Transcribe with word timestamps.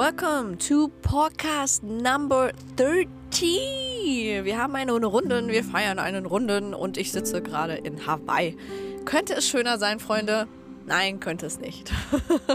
Welcome 0.00 0.56
to 0.60 0.88
Podcast 1.02 1.82
Number 1.82 2.52
30. 2.76 4.42
Wir 4.44 4.56
haben 4.56 4.74
eine 4.74 4.92
Runden, 4.94 5.48
wir 5.48 5.62
feiern 5.62 5.98
einen 5.98 6.24
Runden 6.24 6.72
und 6.72 6.96
ich 6.96 7.12
sitze 7.12 7.42
gerade 7.42 7.74
in 7.74 8.06
Hawaii. 8.06 8.56
Könnte 9.04 9.34
es 9.34 9.46
schöner 9.46 9.76
sein, 9.76 10.00
Freunde? 10.00 10.48
Nein, 10.86 11.20
könnte 11.20 11.44
es 11.44 11.60
nicht. 11.60 11.92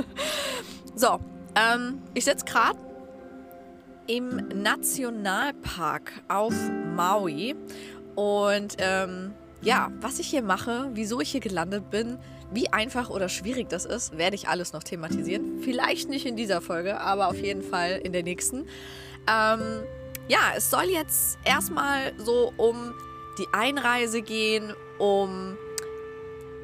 so, 0.96 1.20
ähm, 1.54 2.02
ich 2.16 2.26
sitze 2.26 2.46
gerade 2.46 2.80
im 4.08 4.38
Nationalpark 4.64 6.14
auf 6.28 6.56
Maui 6.96 7.56
und 8.16 8.78
ähm, 8.80 9.36
ja, 9.62 9.92
was 10.02 10.18
ich 10.18 10.26
hier 10.26 10.42
mache, 10.42 10.90
wieso 10.94 11.22
ich 11.22 11.30
hier 11.30 11.42
gelandet 11.42 11.92
bin, 11.92 12.18
wie 12.56 12.72
einfach 12.72 13.10
oder 13.10 13.30
schwierig 13.30 13.70
das 13.70 13.86
ist, 13.86 14.18
werde 14.18 14.36
ich 14.36 14.48
alles 14.48 14.74
noch 14.74 14.84
thematisieren. 14.84 15.60
Vielleicht 15.62 16.10
nicht 16.10 16.26
in 16.26 16.36
dieser 16.36 16.62
Folge, 16.62 17.00
aber 17.00 17.28
auf 17.28 17.38
jeden 17.38 17.62
Fall 17.62 18.00
in 18.04 18.14
der 18.14 18.24
nächsten. 18.24 18.68
Ähm, 19.28 19.84
ja, 20.28 20.40
es 20.56 20.70
soll 20.70 20.86
jetzt 20.86 21.38
erstmal 21.44 22.14
so 22.18 22.54
um 22.58 22.94
die 23.38 23.48
Einreise 23.52 24.22
gehen, 24.22 24.74
um 24.98 25.58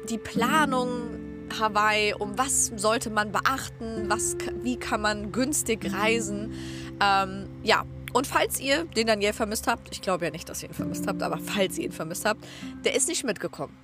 die 0.08 0.18
Planung 0.18 1.22
Hawaii, 1.58 2.14
um 2.14 2.38
was 2.38 2.72
sollte 2.76 3.10
man 3.10 3.30
beachten, 3.30 4.08
was, 4.08 4.36
wie 4.62 4.76
kann 4.76 5.02
man 5.02 5.32
günstig 5.32 5.92
reisen. 5.92 6.54
Ähm, 7.00 7.48
ja, 7.62 7.84
und 8.12 8.26
falls 8.26 8.60
ihr 8.60 8.84
den 8.84 9.06
Daniel 9.06 9.32
vermisst 9.32 9.66
habt, 9.66 9.88
ich 9.92 10.02
glaube 10.02 10.24
ja 10.24 10.30
nicht, 10.30 10.48
dass 10.48 10.62
ihr 10.62 10.68
ihn 10.68 10.74
vermisst 10.74 11.06
habt, 11.06 11.22
aber 11.22 11.38
falls 11.38 11.78
ihr 11.78 11.84
ihn 11.84 11.92
vermisst 11.92 12.24
habt, 12.24 12.44
der 12.84 12.94
ist 12.94 13.08
nicht 13.08 13.24
mitgekommen. 13.24 13.76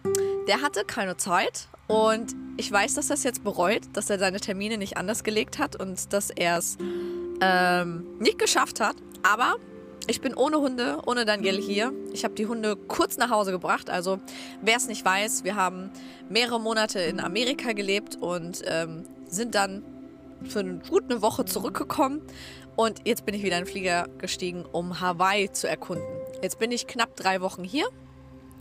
Der 0.48 0.62
hatte 0.62 0.86
keine 0.86 1.18
Zeit 1.18 1.68
und 1.88 2.34
ich 2.56 2.72
weiß, 2.72 2.94
dass 2.94 3.10
er 3.10 3.14
es 3.14 3.22
jetzt 3.22 3.44
bereut, 3.44 3.82
dass 3.92 4.08
er 4.08 4.18
seine 4.18 4.40
Termine 4.40 4.78
nicht 4.78 4.96
anders 4.96 5.22
gelegt 5.22 5.58
hat 5.58 5.76
und 5.76 6.10
dass 6.14 6.30
er 6.30 6.56
es 6.56 6.78
ähm, 7.42 8.06
nicht 8.18 8.38
geschafft 8.38 8.80
hat. 8.80 8.96
Aber 9.22 9.56
ich 10.06 10.22
bin 10.22 10.32
ohne 10.32 10.56
Hunde, 10.56 11.02
ohne 11.04 11.26
Daniel 11.26 11.60
hier. 11.60 11.92
Ich 12.14 12.24
habe 12.24 12.32
die 12.32 12.46
Hunde 12.46 12.76
kurz 12.76 13.18
nach 13.18 13.28
Hause 13.28 13.50
gebracht. 13.50 13.90
Also 13.90 14.20
wer 14.62 14.78
es 14.78 14.88
nicht 14.88 15.04
weiß, 15.04 15.44
wir 15.44 15.54
haben 15.54 15.90
mehrere 16.30 16.58
Monate 16.58 16.98
in 17.00 17.20
Amerika 17.20 17.72
gelebt 17.72 18.16
und 18.16 18.62
ähm, 18.64 19.04
sind 19.28 19.54
dann 19.54 19.82
für 20.44 20.60
eine 20.60 20.80
gute 20.88 21.20
Woche 21.20 21.44
zurückgekommen. 21.44 22.22
Und 22.74 23.06
jetzt 23.06 23.26
bin 23.26 23.34
ich 23.34 23.42
wieder 23.42 23.58
in 23.58 23.64
den 23.64 23.70
Flieger 23.70 24.08
gestiegen, 24.16 24.64
um 24.64 24.98
Hawaii 24.98 25.52
zu 25.52 25.68
erkunden. 25.68 26.06
Jetzt 26.42 26.58
bin 26.58 26.72
ich 26.72 26.86
knapp 26.86 27.16
drei 27.16 27.42
Wochen 27.42 27.64
hier 27.64 27.86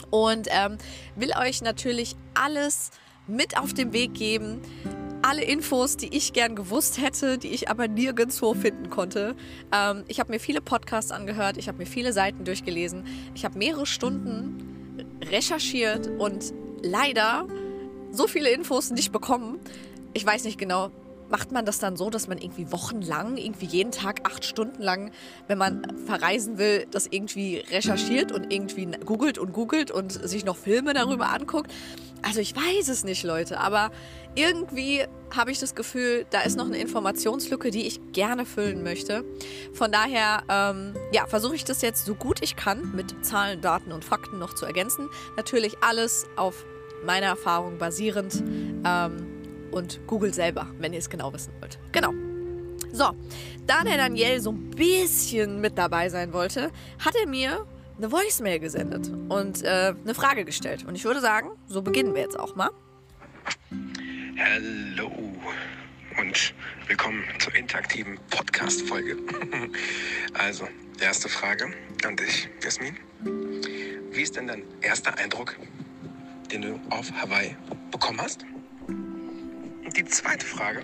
und 0.10 0.48
ähm, 0.52 0.78
will 1.16 1.32
euch 1.38 1.62
natürlich 1.62 2.16
alles 2.34 2.92
mit 3.28 3.58
auf 3.58 3.74
den 3.74 3.94
Weg 3.94 4.14
geben. 4.14 4.62
Alle 5.22 5.44
Infos, 5.44 5.98
die 5.98 6.16
ich 6.16 6.32
gern 6.34 6.56
gewusst 6.56 7.02
hätte, 7.02 7.38
die 7.38 7.50
ich 7.50 7.70
aber 7.70 7.88
nirgendwo 7.88 8.54
finden 8.54 8.90
konnte. 8.90 9.36
Ähm, 9.74 10.04
ich 10.08 10.20
habe 10.20 10.32
mir 10.32 10.40
viele 10.40 10.62
Podcasts 10.62 11.12
angehört, 11.12 11.58
ich 11.58 11.68
habe 11.68 11.80
mir 11.80 11.86
viele 11.86 12.14
Seiten 12.14 12.46
durchgelesen, 12.46 13.06
ich 13.36 13.44
habe 13.44 13.58
mehrere 13.58 13.86
Stunden 13.86 15.16
recherchiert 15.30 16.08
und 16.18 16.54
leider 16.82 17.48
so 18.12 18.28
viele 18.28 18.50
Infos 18.50 18.92
nicht 18.92 19.12
bekommen. 19.12 19.60
Ich 20.14 20.26
weiß 20.26 20.46
nicht 20.46 20.58
genau, 20.58 20.92
macht 21.30 21.52
man 21.52 21.66
das 21.66 21.80
dann 21.80 21.98
so, 21.98 22.10
dass 22.10 22.28
man 22.28 22.38
irgendwie 22.38 22.72
wochenlang, 22.72 23.38
irgendwie 23.38 23.66
jeden 23.66 23.92
Tag 23.92 24.22
acht 24.24 24.46
Stunden 24.46 24.82
lang, 24.82 25.12
wenn 25.48 25.58
man 25.58 25.98
verreisen 26.06 26.58
will, 26.58 26.88
das 26.92 27.08
irgendwie 27.08 27.58
recherchiert 27.58 28.32
und 28.32 28.52
irgendwie 28.52 28.86
googelt 29.06 29.38
und 29.38 29.54
googelt 29.54 29.92
und 29.92 30.12
sich 30.12 30.46
noch 30.46 30.58
Filme 30.58 30.94
darüber 30.94 31.30
anguckt? 31.30 31.72
Also 32.22 32.40
ich 32.40 32.56
weiß 32.56 32.90
es 32.90 33.04
nicht, 33.04 33.24
Leute, 33.24 33.60
aber 33.60 33.92
irgendwie 34.36 35.04
habe 35.36 35.52
ich 35.52 35.60
das 35.60 35.76
Gefühl, 35.76 36.26
da 36.30 36.42
ist 36.42 36.58
noch 36.58 36.66
eine 36.66 36.78
Informationslücke, 36.78 37.72
die 37.72 37.86
ich 37.88 38.00
gerne 38.12 38.46
füllen 38.46 38.84
möchte. 38.84 39.24
Von 39.74 39.92
daher, 39.92 40.44
ähm, 40.50 40.94
ja, 41.12 41.26
versuche 41.28 41.56
ich 41.56 41.64
das 41.64 41.82
jetzt 41.82 42.06
so 42.06 42.16
gut 42.16 42.40
ich 42.42 42.56
kann 42.56 42.92
mit 42.96 43.26
Zahlen, 43.26 43.62
Daten 43.62 43.92
und 43.92 44.06
Fakten 44.06 44.40
noch 44.40 44.54
zu 44.56 44.66
ergänzen. 44.66 45.10
Natürlich 45.36 45.78
alles 45.82 46.26
auf 46.36 46.66
meiner 47.06 47.28
Erfahrung 47.28 47.78
basierend. 47.78 48.44
Ähm, 48.86 49.37
und 49.72 50.00
Google 50.08 50.34
selber, 50.34 50.68
wenn 50.80 50.94
ihr 50.94 51.00
es 51.00 51.10
genau 51.10 51.34
wissen 51.34 51.54
wollt. 51.60 51.80
Genau. 51.92 52.14
So, 52.94 53.12
da 53.66 53.84
der 53.84 53.98
Daniel 53.98 54.40
so 54.40 54.52
ein 54.52 54.70
bisschen 54.72 55.62
mit 55.62 55.78
dabei 55.78 56.10
sein 56.10 56.34
wollte, 56.34 56.72
hat 57.00 57.16
er 57.16 57.28
mir 57.28 57.66
eine 57.98 58.12
Voicemail 58.12 58.60
gesendet 58.60 59.12
und 59.30 59.64
äh, 59.64 59.94
eine 60.04 60.14
Frage 60.14 60.46
gestellt. 60.46 60.86
Und 60.88 60.96
ich 60.96 61.04
würde 61.04 61.20
sagen, 61.20 61.50
so 61.68 61.82
beginnen 61.82 62.14
wir 62.14 62.22
jetzt 62.22 62.40
auch 62.40 62.56
mal. 62.56 62.70
Hallo 64.38 65.12
und 66.20 66.54
willkommen 66.88 67.24
zur 67.40 67.56
interaktiven 67.56 68.18
Podcast-Folge. 68.30 69.18
also, 70.34 70.68
erste 71.00 71.30
Frage 71.30 71.72
an 72.04 72.16
dich, 72.16 72.50
Jasmin. 72.64 72.98
Wie 74.12 74.22
ist 74.22 74.36
denn 74.36 74.48
dein 74.48 74.64
erster 74.82 75.18
Eindruck, 75.18 75.56
den 76.52 76.62
du 76.62 76.80
auf 76.90 77.12
Hawaii 77.12 77.56
bekommen 77.92 78.22
hast? 78.22 78.46
Die 79.98 80.06
zweite 80.06 80.46
Frage. 80.46 80.84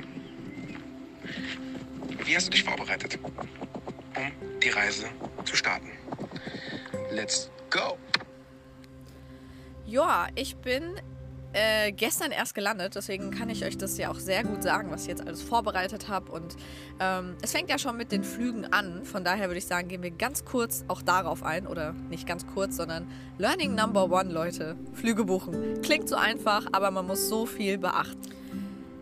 Wie 2.26 2.36
hast 2.36 2.48
du 2.48 2.52
dich 2.52 2.64
vorbereitet, 2.64 3.20
um 3.24 4.60
die 4.60 4.70
Reise 4.70 5.06
zu 5.46 5.56
starten? 5.56 5.92
Let's 7.12 7.52
go! 7.70 7.98
Ja, 9.86 10.28
ich 10.34 10.56
bin 10.56 11.00
äh, 11.52 11.92
gestern 11.92 12.32
erst 12.32 12.56
gelandet, 12.56 12.96
deswegen 12.96 13.30
kann 13.30 13.52
ich 13.52 13.64
euch 13.64 13.78
das 13.78 14.00
ja 14.00 14.10
auch 14.10 14.18
sehr 14.18 14.44
gut 14.44 14.64
sagen, 14.64 14.90
was 14.90 15.04
ich 15.04 15.10
jetzt 15.10 15.22
alles 15.22 15.44
vorbereitet 15.44 16.08
habe. 16.08 16.32
Und 16.32 16.56
ähm, 17.00 17.36
es 17.44 17.52
fängt 17.52 17.70
ja 17.70 17.78
schon 17.78 17.96
mit 17.96 18.12
den 18.12 18.24
Flügen 18.24 18.66
an. 18.66 19.06
Von 19.06 19.24
daher 19.24 19.50
würde 19.50 19.60
ich 19.60 19.68
sagen, 19.68 19.90
gehen 19.90 20.02
wir 20.02 20.10
ganz 20.10 20.44
kurz 20.44 20.86
auch 20.88 21.04
darauf 21.04 21.44
ein. 21.44 21.68
Oder 21.68 21.94
nicht 22.10 22.26
ganz 22.26 22.48
kurz, 22.48 22.78
sondern 22.78 23.08
Learning 23.38 23.76
Number 23.76 24.10
One, 24.10 24.32
Leute. 24.32 24.76
Flüge 24.94 25.26
buchen. 25.26 25.84
Klingt 25.84 26.10
so 26.10 26.16
einfach, 26.16 26.66
aber 26.72 26.90
man 26.90 27.06
muss 27.06 27.30
so 27.30 27.46
viel 27.46 27.78
beachten. 27.78 28.43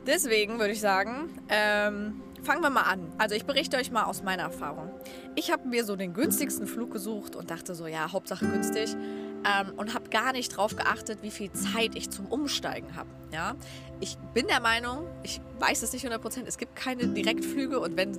Deswegen 0.07 0.59
würde 0.59 0.73
ich 0.73 0.81
sagen, 0.81 1.29
ähm, 1.49 2.21
fangen 2.43 2.61
wir 2.61 2.69
mal 2.69 2.83
an. 2.83 3.11
Also 3.17 3.35
ich 3.35 3.45
berichte 3.45 3.77
euch 3.77 3.91
mal 3.91 4.03
aus 4.03 4.23
meiner 4.23 4.43
Erfahrung. 4.43 4.89
Ich 5.35 5.51
habe 5.51 5.67
mir 5.67 5.85
so 5.85 5.95
den 5.95 6.13
günstigsten 6.13 6.67
Flug 6.67 6.91
gesucht 6.91 7.35
und 7.35 7.51
dachte 7.51 7.75
so, 7.75 7.87
ja, 7.87 8.11
Hauptsache 8.11 8.47
günstig. 8.47 8.95
Ähm, 9.43 9.73
und 9.77 9.93
habe 9.93 10.09
gar 10.09 10.33
nicht 10.33 10.55
drauf 10.55 10.75
geachtet, 10.75 11.19
wie 11.21 11.31
viel 11.31 11.51
Zeit 11.51 11.95
ich 11.95 12.09
zum 12.09 12.27
Umsteigen 12.27 12.95
habe. 12.95 13.09
Ja? 13.31 13.55
Ich 13.99 14.17
bin 14.33 14.47
der 14.47 14.59
Meinung, 14.59 15.07
ich 15.23 15.41
weiß 15.59 15.81
es 15.81 15.93
nicht 15.93 16.05
100%, 16.05 16.43
es 16.45 16.57
gibt 16.57 16.75
keine 16.75 17.07
Direktflüge 17.07 17.79
und 17.79 17.97
wenn, 17.97 18.17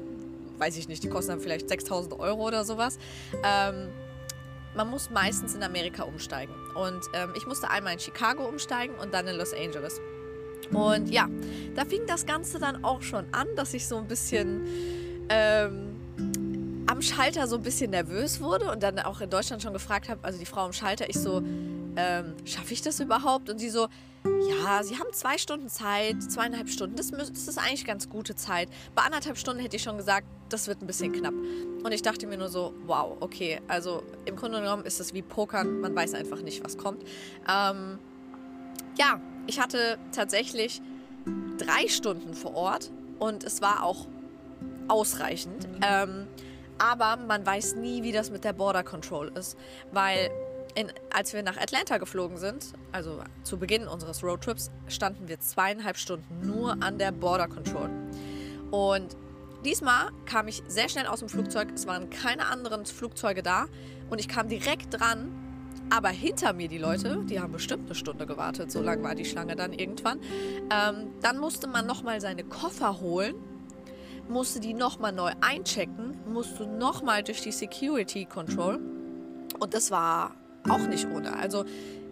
weiß 0.59 0.76
ich 0.76 0.88
nicht, 0.88 1.04
die 1.04 1.09
kosten 1.09 1.32
dann 1.32 1.41
vielleicht 1.41 1.69
6000 1.69 2.19
Euro 2.19 2.47
oder 2.47 2.64
sowas. 2.64 2.99
Ähm, 3.44 3.88
man 4.75 4.88
muss 4.88 5.10
meistens 5.10 5.54
in 5.54 5.62
Amerika 5.62 6.04
umsteigen. 6.04 6.54
Und 6.75 7.03
ähm, 7.14 7.34
ich 7.37 7.47
musste 7.47 7.70
einmal 7.70 7.93
in 7.93 7.99
Chicago 8.00 8.44
umsteigen 8.47 8.94
und 8.97 9.12
dann 9.12 9.26
in 9.28 9.37
Los 9.37 9.53
Angeles. 9.53 10.00
Und 10.70 11.10
ja, 11.10 11.28
da 11.74 11.84
fing 11.84 12.02
das 12.06 12.26
Ganze 12.26 12.58
dann 12.58 12.84
auch 12.84 13.02
schon 13.02 13.24
an, 13.32 13.48
dass 13.56 13.74
ich 13.74 13.86
so 13.86 13.96
ein 13.96 14.06
bisschen 14.06 14.66
ähm, 15.28 15.96
am 16.86 17.00
Schalter 17.00 17.46
so 17.46 17.56
ein 17.56 17.62
bisschen 17.62 17.90
nervös 17.90 18.40
wurde 18.40 18.70
und 18.70 18.82
dann 18.82 18.98
auch 18.98 19.20
in 19.20 19.30
Deutschland 19.30 19.62
schon 19.62 19.72
gefragt 19.72 20.08
habe, 20.08 20.22
also 20.24 20.38
die 20.38 20.46
Frau 20.46 20.64
am 20.64 20.72
Schalter, 20.72 21.08
ich 21.08 21.18
so, 21.18 21.42
ähm, 21.96 22.34
schaffe 22.44 22.74
ich 22.74 22.82
das 22.82 23.00
überhaupt? 23.00 23.48
Und 23.48 23.58
sie 23.58 23.70
so, 23.70 23.88
ja, 24.24 24.82
sie 24.82 24.98
haben 24.98 25.12
zwei 25.12 25.38
Stunden 25.38 25.68
Zeit, 25.68 26.22
zweieinhalb 26.22 26.68
Stunden, 26.68 26.96
das, 26.96 27.10
das 27.10 27.48
ist 27.48 27.58
eigentlich 27.58 27.84
ganz 27.84 28.08
gute 28.08 28.34
Zeit. 28.34 28.68
Bei 28.94 29.02
anderthalb 29.02 29.38
Stunden 29.38 29.60
hätte 29.60 29.76
ich 29.76 29.82
schon 29.82 29.96
gesagt, 29.96 30.26
das 30.48 30.68
wird 30.68 30.82
ein 30.82 30.86
bisschen 30.86 31.12
knapp. 31.12 31.34
Und 31.82 31.92
ich 31.92 32.02
dachte 32.02 32.26
mir 32.26 32.36
nur 32.36 32.48
so, 32.48 32.74
wow, 32.86 33.16
okay, 33.20 33.60
also 33.68 34.02
im 34.26 34.36
Grunde 34.36 34.60
genommen 34.60 34.84
ist 34.84 35.00
es 35.00 35.14
wie 35.14 35.22
Pokern, 35.22 35.80
man 35.80 35.94
weiß 35.94 36.14
einfach 36.14 36.42
nicht, 36.42 36.62
was 36.62 36.76
kommt. 36.76 37.02
Ähm, 37.48 37.98
ja, 38.98 39.20
ich 39.47 39.60
hatte 39.60 39.98
tatsächlich 40.12 40.81
drei 41.58 41.88
Stunden 41.88 42.34
vor 42.34 42.55
Ort 42.55 42.90
und 43.19 43.44
es 43.44 43.62
war 43.62 43.84
auch 43.84 44.06
ausreichend. 44.88 45.69
Ähm, 45.82 46.26
aber 46.78 47.16
man 47.16 47.46
weiß 47.46 47.76
nie, 47.76 48.02
wie 48.02 48.12
das 48.12 48.31
mit 48.31 48.44
der 48.44 48.52
Border 48.52 48.82
Control 48.82 49.31
ist, 49.37 49.56
weil 49.93 50.31
in, 50.75 50.90
als 51.12 51.32
wir 51.32 51.43
nach 51.43 51.56
Atlanta 51.56 51.99
geflogen 51.99 52.38
sind, 52.38 52.72
also 52.93 53.22
zu 53.43 53.58
Beginn 53.58 53.87
unseres 53.87 54.25
Roadtrips, 54.25 54.70
standen 54.88 55.28
wir 55.28 55.38
zweieinhalb 55.38 55.96
Stunden 55.96 56.46
nur 56.46 56.82
an 56.82 56.99
der 56.99 57.12
Border 57.12 57.46
Control. 57.46 57.90
Und 58.70 59.16
diesmal 59.64 60.11
kam 60.25 60.49
ich 60.49 60.62
sehr 60.66 60.88
schnell 60.88 61.06
aus 61.06 61.20
dem 61.20 61.28
Flugzeug. 61.28 61.69
Es 61.75 61.87
waren 61.87 62.11
keine 62.11 62.46
anderen 62.46 62.87
Flugzeuge 62.87 63.43
da 63.43 63.66
und 64.11 64.19
ich 64.19 64.28
kam 64.28 64.49
direkt 64.49 64.99
dran 64.99 65.31
aber 65.90 66.08
hinter 66.08 66.52
mir 66.52 66.69
die 66.69 66.79
Leute, 66.79 67.19
die 67.29 67.40
haben 67.40 67.52
bestimmt 67.52 67.87
eine 67.87 67.94
Stunde 67.94 68.26
gewartet, 68.26 68.73
so 68.73 68.81
lang 68.81 69.02
war 69.02 69.14
die 69.14 69.25
Schlange 69.25 69.56
dann 69.56 69.73
irgendwann. 69.73 70.20
Ähm, 70.70 71.08
dann 71.20 71.38
musste 71.38 71.67
man 71.67 71.87
nochmal 71.87 72.20
seine 72.20 72.44
Koffer 72.44 73.00
holen, 73.00 73.34
musste 74.29 74.61
die 74.61 74.75
nochmal 74.75 75.12
neu 75.12 75.32
einchecken, 75.40 76.14
musste 76.32 76.67
nochmal 76.67 77.23
durch 77.23 77.43
die 77.43 77.52
Security 77.52 78.25
Control. 78.25 78.81
Und 79.58 79.75
das 79.75 79.90
war 79.90 80.34
auch 80.69 80.87
nicht 80.87 81.06
ohne. 81.06 81.37
Also 81.37 81.64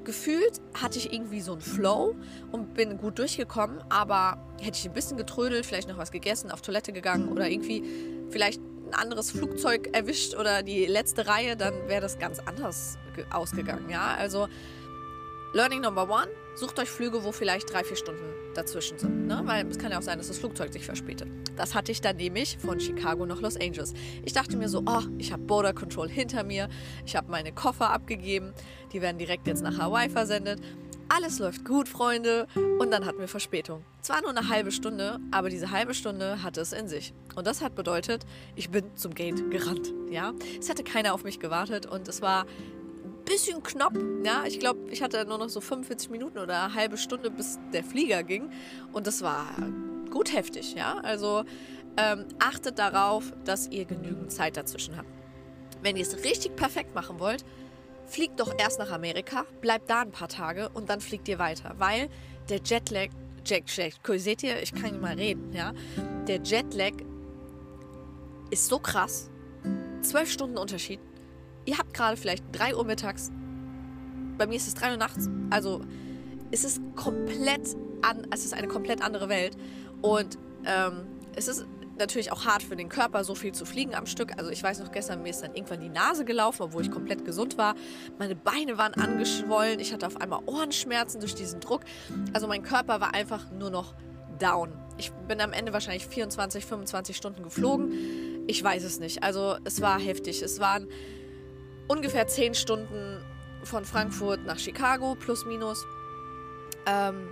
gefühlt 0.04 0.60
hatte 0.74 0.98
ich 0.98 1.12
irgendwie 1.12 1.40
so 1.40 1.52
einen 1.52 1.60
Flow 1.60 2.14
und 2.52 2.74
bin 2.74 2.98
gut 2.98 3.18
durchgekommen, 3.18 3.78
aber 3.88 4.38
hätte 4.60 4.78
ich 4.78 4.86
ein 4.86 4.94
bisschen 4.94 5.16
getrödelt, 5.16 5.66
vielleicht 5.66 5.88
noch 5.88 5.98
was 5.98 6.10
gegessen, 6.10 6.50
auf 6.50 6.60
Toilette 6.62 6.92
gegangen 6.92 7.28
oder 7.28 7.48
irgendwie 7.48 7.82
vielleicht 8.30 8.60
ein 8.90 8.94
anderes 8.94 9.30
Flugzeug 9.30 9.90
erwischt 9.92 10.34
oder 10.34 10.62
die 10.62 10.86
letzte 10.86 11.26
Reihe, 11.26 11.56
dann 11.56 11.88
wäre 11.88 12.00
das 12.00 12.18
ganz 12.18 12.40
anders 12.40 12.98
ausgegangen, 13.30 13.88
ja. 13.90 14.14
Also 14.18 14.48
Learning 15.52 15.80
Number 15.80 16.08
One, 16.08 16.28
sucht 16.54 16.78
euch 16.78 16.88
Flüge, 16.88 17.24
wo 17.24 17.32
vielleicht 17.32 17.72
drei, 17.72 17.82
vier 17.82 17.96
Stunden 17.96 18.22
dazwischen 18.54 18.98
sind. 18.98 19.26
Ne? 19.26 19.42
Weil 19.44 19.66
es 19.66 19.78
kann 19.78 19.90
ja 19.90 19.98
auch 19.98 20.02
sein, 20.02 20.18
dass 20.18 20.28
das 20.28 20.38
Flugzeug 20.38 20.72
sich 20.72 20.84
verspätet. 20.84 21.28
Das 21.56 21.74
hatte 21.74 21.90
ich 21.90 22.00
dann 22.00 22.16
nämlich 22.16 22.56
von 22.58 22.78
Chicago 22.78 23.26
nach 23.26 23.40
Los 23.40 23.56
Angeles. 23.56 23.92
Ich 24.24 24.32
dachte 24.32 24.56
mir 24.56 24.68
so, 24.68 24.82
oh, 24.86 25.02
ich 25.18 25.32
habe 25.32 25.42
Border 25.42 25.72
Control 25.72 26.08
hinter 26.08 26.44
mir, 26.44 26.68
ich 27.04 27.16
habe 27.16 27.30
meine 27.30 27.52
Koffer 27.52 27.90
abgegeben, 27.90 28.52
die 28.92 29.02
werden 29.02 29.18
direkt 29.18 29.46
jetzt 29.48 29.62
nach 29.62 29.76
Hawaii 29.78 30.08
versendet. 30.08 30.60
Alles 31.12 31.40
läuft 31.40 31.64
gut, 31.64 31.88
Freunde. 31.88 32.46
Und 32.78 32.92
dann 32.92 33.04
hatten 33.04 33.18
wir 33.18 33.26
Verspätung. 33.26 33.84
Zwar 34.00 34.20
nur 34.20 34.30
eine 34.30 34.48
halbe 34.48 34.70
Stunde, 34.70 35.18
aber 35.32 35.48
diese 35.50 35.72
halbe 35.72 35.92
Stunde 35.92 36.44
hatte 36.44 36.60
es 36.60 36.72
in 36.72 36.86
sich. 36.86 37.12
Und 37.34 37.48
das 37.48 37.62
hat 37.62 37.74
bedeutet, 37.74 38.24
ich 38.54 38.70
bin 38.70 38.84
zum 38.94 39.12
Gate 39.12 39.50
gerannt. 39.50 39.92
Ja, 40.08 40.32
es 40.60 40.70
hatte 40.70 40.84
keiner 40.84 41.12
auf 41.12 41.24
mich 41.24 41.40
gewartet 41.40 41.84
und 41.86 42.06
es 42.06 42.22
war 42.22 42.46
bisschen 43.24 43.60
knapp. 43.64 43.92
Ja, 44.24 44.44
ich 44.46 44.60
glaube, 44.60 44.88
ich 44.88 45.02
hatte 45.02 45.24
nur 45.24 45.38
noch 45.38 45.48
so 45.48 45.60
45 45.60 46.10
Minuten 46.10 46.38
oder 46.38 46.64
eine 46.64 46.74
halbe 46.74 46.96
Stunde, 46.96 47.28
bis 47.28 47.58
der 47.72 47.82
Flieger 47.82 48.22
ging. 48.22 48.48
Und 48.92 49.08
das 49.08 49.20
war 49.20 49.46
gut 50.10 50.32
heftig. 50.32 50.74
Ja, 50.74 50.98
also 51.02 51.42
ähm, 51.96 52.26
achtet 52.38 52.78
darauf, 52.78 53.32
dass 53.44 53.66
ihr 53.66 53.84
genügend 53.84 54.30
Zeit 54.30 54.56
dazwischen 54.56 54.96
habt. 54.96 55.08
Wenn 55.82 55.96
ihr 55.96 56.02
es 56.02 56.22
richtig 56.22 56.54
perfekt 56.54 56.94
machen 56.94 57.18
wollt, 57.18 57.44
fliegt 58.10 58.40
doch 58.40 58.52
erst 58.58 58.78
nach 58.78 58.90
Amerika, 58.90 59.44
bleibt 59.60 59.88
da 59.88 60.02
ein 60.02 60.10
paar 60.10 60.28
Tage 60.28 60.68
und 60.70 60.90
dann 60.90 61.00
fliegt 61.00 61.28
ihr 61.28 61.38
weiter. 61.38 61.74
Weil 61.78 62.08
der 62.48 62.60
Jetlag, 62.64 63.08
Jack, 63.44 63.64
Jack, 63.68 63.94
seht 64.16 64.42
ihr, 64.42 64.62
ich 64.62 64.72
kann 64.72 64.90
nicht 64.90 65.00
mal 65.00 65.14
reden, 65.14 65.52
ja. 65.52 65.72
Der 66.26 66.40
Jetlag 66.42 66.92
ist 68.50 68.68
so 68.68 68.78
krass. 68.78 69.30
Zwölf 70.02 70.30
Stunden 70.30 70.58
Unterschied 70.58 71.00
ihr 71.64 71.78
habt 71.78 71.94
gerade 71.94 72.16
vielleicht 72.16 72.44
3 72.52 72.76
Uhr 72.76 72.84
mittags, 72.84 73.30
bei 74.38 74.46
mir 74.46 74.56
ist 74.56 74.66
es 74.66 74.74
3 74.74 74.92
Uhr 74.92 74.96
nachts, 74.96 75.28
also 75.50 75.80
es 76.50 76.64
ist 76.64 76.80
komplett 76.96 77.76
an, 78.02 78.26
es 78.32 78.44
ist 78.44 78.54
eine 78.54 78.68
komplett 78.68 79.02
andere 79.02 79.28
Welt 79.28 79.56
und 80.02 80.38
ähm, 80.64 81.06
es 81.36 81.48
ist 81.48 81.66
natürlich 82.00 82.32
auch 82.32 82.44
hart 82.44 82.62
für 82.62 82.76
den 82.76 82.88
Körper, 82.88 83.22
so 83.22 83.34
viel 83.34 83.52
zu 83.52 83.64
fliegen 83.64 83.94
am 83.94 84.06
Stück. 84.06 84.36
Also 84.36 84.50
ich 84.50 84.62
weiß 84.62 84.80
noch, 84.80 84.90
gestern 84.90 85.22
mir 85.22 85.30
ist 85.30 85.42
dann 85.42 85.54
irgendwann 85.54 85.80
die 85.80 85.88
Nase 85.88 86.24
gelaufen, 86.24 86.62
obwohl 86.62 86.82
ich 86.82 86.90
komplett 86.90 87.24
gesund 87.24 87.58
war. 87.58 87.74
Meine 88.18 88.34
Beine 88.34 88.78
waren 88.78 88.94
angeschwollen, 88.94 89.78
ich 89.78 89.92
hatte 89.92 90.06
auf 90.06 90.20
einmal 90.20 90.40
Ohrenschmerzen 90.46 91.20
durch 91.20 91.34
diesen 91.34 91.60
Druck. 91.60 91.82
Also 92.32 92.46
mein 92.46 92.62
Körper 92.62 93.00
war 93.00 93.14
einfach 93.14 93.50
nur 93.52 93.70
noch 93.70 93.94
down. 94.38 94.72
Ich 94.98 95.12
bin 95.28 95.40
am 95.40 95.52
Ende 95.52 95.72
wahrscheinlich 95.72 96.06
24, 96.06 96.66
25 96.66 97.16
Stunden 97.16 97.42
geflogen. 97.42 97.92
Ich 98.46 98.62
weiß 98.62 98.82
es 98.84 98.98
nicht. 98.98 99.22
Also 99.22 99.56
es 99.64 99.80
war 99.80 100.00
heftig. 100.00 100.42
Es 100.42 100.60
waren 100.60 100.88
ungefähr 101.88 102.26
10 102.26 102.54
Stunden 102.54 103.22
von 103.64 103.84
Frankfurt 103.84 104.44
nach 104.44 104.58
Chicago, 104.58 105.14
plus 105.14 105.44
minus. 105.44 105.84
Ähm, 106.86 107.28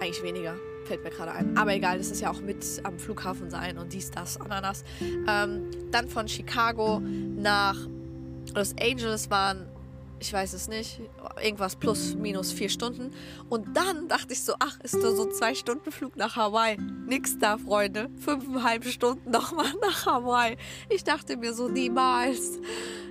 eigentlich 0.00 0.22
weniger, 0.22 0.56
fällt 0.84 1.02
mir 1.04 1.10
gerade 1.10 1.32
ein. 1.32 1.56
Aber 1.56 1.74
egal, 1.74 1.98
das 1.98 2.10
ist 2.10 2.20
ja 2.20 2.30
auch 2.30 2.40
mit 2.40 2.64
am 2.84 2.98
Flughafen 2.98 3.50
sein 3.50 3.78
und 3.78 3.92
dies, 3.92 4.10
das, 4.10 4.40
Ananas. 4.40 4.84
Ähm, 5.00 5.70
dann 5.90 6.08
von 6.08 6.28
Chicago 6.28 7.00
nach 7.00 7.76
Los 8.54 8.74
Angeles 8.80 9.30
waren, 9.30 9.66
ich 10.20 10.32
weiß 10.32 10.52
es 10.52 10.68
nicht, 10.68 11.00
irgendwas 11.42 11.76
plus 11.76 12.14
minus 12.14 12.52
vier 12.52 12.68
Stunden. 12.68 13.10
Und 13.48 13.76
dann 13.76 14.08
dachte 14.08 14.32
ich 14.32 14.42
so, 14.42 14.54
ach, 14.58 14.78
ist 14.80 14.94
da 14.94 15.10
so 15.10 15.30
zwei 15.30 15.54
Stunden 15.54 15.90
Flug 15.90 16.16
nach 16.16 16.36
Hawaii. 16.36 16.76
Nix 17.06 17.38
da, 17.38 17.58
Freunde. 17.58 18.08
Fünfeinhalb 18.20 18.84
Stunden 18.84 19.30
nochmal 19.30 19.72
nach 19.80 20.06
Hawaii. 20.06 20.56
Ich 20.88 21.04
dachte 21.04 21.36
mir 21.36 21.52
so, 21.52 21.68
niemals. 21.68 22.60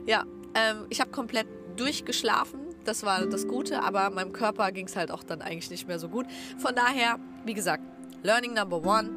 Ja, 0.06 0.24
ähm, 0.54 0.86
ich 0.90 1.02
habe 1.02 1.12
komplett 1.12 1.48
durchgeschlafen. 1.76 2.63
Das 2.86 3.04
war 3.04 3.26
das 3.26 3.48
Gute, 3.48 3.82
aber 3.82 4.10
meinem 4.10 4.34
Körper 4.34 4.72
ging 4.72 4.88
es 4.88 4.96
halt 4.96 5.12
auch 5.12 5.24
dann 5.24 5.42
eigentlich 5.42 5.70
nicht 5.70 5.88
mehr 5.88 6.00
so 6.00 6.10
gut. 6.10 6.26
Von 6.58 6.76
daher, 6.76 7.18
wie 7.46 7.54
gesagt, 7.54 7.84
Learning 8.24 8.54
Number 8.54 8.84
One, 8.84 9.10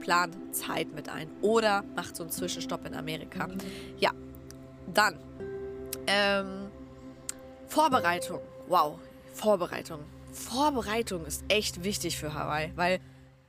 plant 0.00 0.36
Zeit 0.54 0.92
mit 0.94 1.08
ein 1.08 1.30
oder 1.40 1.84
macht 1.94 2.16
so 2.16 2.24
einen 2.24 2.32
Zwischenstopp 2.32 2.86
in 2.86 2.94
Amerika. 2.94 3.48
Ja, 3.98 4.10
dann 4.92 5.18
ähm, 6.06 6.70
Vorbereitung. 7.68 8.40
Wow, 8.68 8.98
Vorbereitung. 9.32 10.00
Vorbereitung 10.32 11.24
ist 11.26 11.44
echt 11.48 11.84
wichtig 11.84 12.18
für 12.18 12.34
Hawaii, 12.34 12.72
weil 12.74 13.00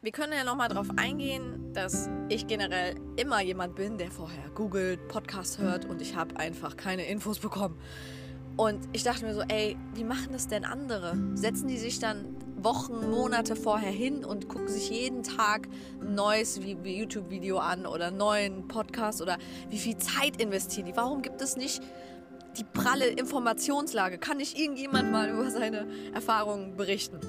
wir 0.01 0.11
können 0.11 0.33
ja 0.33 0.43
nochmal 0.43 0.67
darauf 0.67 0.87
eingehen, 0.97 1.73
dass 1.73 2.09
ich 2.27 2.45
generell 2.45 2.95
immer 3.15 3.41
jemand 3.41 3.75
bin, 3.75 3.97
der 3.97 4.11
vorher 4.11 4.49
googelt, 4.53 5.07
Podcasts 5.07 5.57
hört 5.59 5.85
und 5.85 6.01
ich 6.01 6.15
habe 6.15 6.35
einfach 6.37 6.75
keine 6.75 7.05
Infos 7.05 7.39
bekommen. 7.39 7.79
Und 8.55 8.79
ich 8.91 9.03
dachte 9.03 9.25
mir 9.25 9.33
so, 9.33 9.41
ey, 9.47 9.77
wie 9.95 10.03
machen 10.03 10.29
das 10.31 10.47
denn 10.47 10.63
andere? 10.63 11.17
Setzen 11.33 11.67
die 11.67 11.77
sich 11.77 11.99
dann 11.99 12.35
Wochen, 12.63 13.09
Monate 13.09 13.55
vorher 13.55 13.91
hin 13.91 14.23
und 14.23 14.47
gucken 14.47 14.67
sich 14.69 14.89
jeden 14.89 15.23
Tag 15.23 15.67
ein 16.01 16.15
neues 16.15 16.59
YouTube-Video 16.63 17.57
an 17.57 17.85
oder 17.85 18.07
einen 18.07 18.17
neuen 18.17 18.67
Podcast 18.67 19.21
oder 19.21 19.37
wie 19.69 19.79
viel 19.79 19.97
Zeit 19.97 20.39
investieren 20.41 20.85
die? 20.85 20.95
Warum 20.95 21.21
gibt 21.21 21.41
es 21.41 21.57
nicht 21.57 21.81
die 22.57 22.63
pralle 22.63 23.07
Informationslage? 23.07 24.17
Kann 24.17 24.37
nicht 24.37 24.57
irgendjemand 24.57 25.11
mal 25.11 25.29
über 25.29 25.49
seine 25.49 25.87
Erfahrungen 26.13 26.77
berichten? 26.77 27.19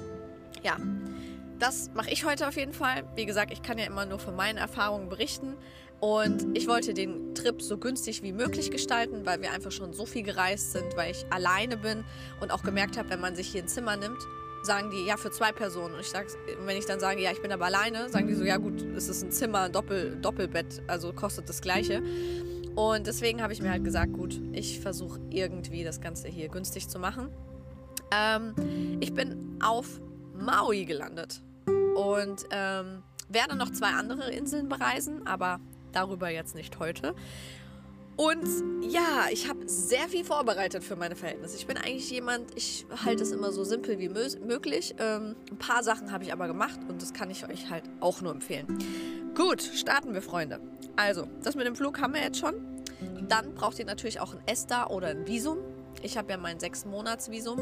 Ja, 0.63 0.77
das 1.59 1.91
mache 1.93 2.11
ich 2.11 2.25
heute 2.25 2.47
auf 2.47 2.55
jeden 2.55 2.73
Fall. 2.73 3.03
Wie 3.15 3.25
gesagt, 3.25 3.51
ich 3.51 3.61
kann 3.61 3.77
ja 3.77 3.85
immer 3.85 4.05
nur 4.05 4.19
von 4.19 4.35
meinen 4.35 4.57
Erfahrungen 4.57 5.09
berichten. 5.09 5.55
Und 5.99 6.57
ich 6.57 6.67
wollte 6.67 6.93
den 6.93 7.33
Trip 7.35 7.61
so 7.61 7.77
günstig 7.77 8.21
wie 8.21 8.33
möglich 8.33 8.69
gestalten, 8.69 9.25
weil 9.25 9.41
wir 9.41 9.51
einfach 9.51 9.71
schon 9.71 9.93
so 9.93 10.05
viel 10.05 10.23
gereist 10.23 10.73
sind, 10.73 10.95
weil 10.95 11.11
ich 11.11 11.25
alleine 11.29 11.77
bin 11.77 12.03
und 12.41 12.51
auch 12.51 12.63
gemerkt 12.63 12.97
habe, 12.97 13.09
wenn 13.09 13.21
man 13.21 13.35
sich 13.35 13.47
hier 13.47 13.63
ein 13.63 13.67
Zimmer 13.67 13.95
nimmt, 13.95 14.19
sagen 14.63 14.89
die, 14.91 15.05
ja, 15.05 15.17
für 15.17 15.31
zwei 15.31 15.51
Personen. 15.51 15.93
Und 15.93 16.01
ich 16.01 16.09
sag's, 16.09 16.37
wenn 16.65 16.77
ich 16.77 16.85
dann 16.85 16.99
sage, 16.99 17.21
ja, 17.21 17.31
ich 17.31 17.41
bin 17.41 17.51
aber 17.51 17.65
alleine, 17.65 18.09
sagen 18.09 18.27
die 18.27 18.33
so, 18.33 18.43
ja 18.43 18.57
gut, 18.57 18.81
es 18.81 19.07
ist 19.07 19.23
ein 19.23 19.31
Zimmer, 19.31 19.61
ein 19.61 19.71
Doppel, 19.71 20.17
Doppelbett, 20.21 20.81
also 20.87 21.13
kostet 21.13 21.47
das 21.47 21.61
Gleiche. 21.61 22.01
Und 22.75 23.07
deswegen 23.07 23.41
habe 23.41 23.53
ich 23.53 23.61
mir 23.61 23.71
halt 23.71 23.83
gesagt, 23.83 24.11
gut, 24.13 24.41
ich 24.51 24.81
versuche 24.81 25.19
irgendwie 25.29 25.83
das 25.83 26.01
Ganze 26.01 26.27
hier 26.27 26.49
günstig 26.49 26.89
zu 26.89 26.99
machen. 26.99 27.29
Ähm, 28.11 28.53
ich 28.99 29.13
bin 29.13 29.57
auf 29.63 30.01
Maui 30.33 30.85
gelandet 30.85 31.41
und 31.95 32.45
ähm, 32.51 33.01
werde 33.29 33.55
noch 33.55 33.71
zwei 33.71 33.89
andere 33.89 34.31
Inseln 34.31 34.67
bereisen, 34.67 35.25
aber 35.25 35.59
darüber 35.95 36.29
jetzt 36.29 36.55
nicht 36.55 36.79
heute. 36.79 37.15
Und 38.17 38.47
ja, 38.81 39.25
ich 39.29 39.49
habe 39.49 39.67
sehr 39.67 40.07
viel 40.07 40.23
vorbereitet 40.23 40.83
für 40.83 40.95
meine 40.95 41.17
Verhältnisse. 41.17 41.57
Ich 41.57 41.67
bin 41.67 41.77
eigentlich 41.77 42.09
jemand, 42.11 42.55
ich 42.55 42.85
halte 43.03 43.23
es 43.23 43.31
immer 43.31 43.51
so 43.51 43.65
simpel 43.65 43.99
wie 43.99 44.07
möglich. 44.07 44.95
Ähm, 44.99 45.35
ein 45.51 45.57
paar 45.57 45.83
Sachen 45.83 46.11
habe 46.13 46.23
ich 46.23 46.31
aber 46.31 46.47
gemacht 46.47 46.79
und 46.87 47.01
das 47.01 47.13
kann 47.13 47.29
ich 47.29 47.47
euch 47.49 47.69
halt 47.69 47.83
auch 47.99 48.21
nur 48.21 48.31
empfehlen. 48.31 48.67
Gut, 49.35 49.61
starten 49.61 50.13
wir, 50.13 50.21
Freunde. 50.21 50.61
Also, 50.95 51.27
das 51.43 51.55
mit 51.55 51.67
dem 51.67 51.75
Flug 51.75 51.99
haben 51.99 52.13
wir 52.13 52.21
jetzt 52.21 52.39
schon. 52.39 52.53
Dann 53.27 53.53
braucht 53.53 53.79
ihr 53.79 53.85
natürlich 53.85 54.21
auch 54.21 54.33
ein 54.33 54.41
ESTA 54.45 54.87
oder 54.87 55.07
ein 55.07 55.27
Visum. 55.27 55.57
Ich 56.01 56.17
habe 56.17 56.31
ja 56.31 56.37
mein 56.37 56.59
sechs 56.61 56.85
Monats 56.85 57.29
Visum. 57.29 57.59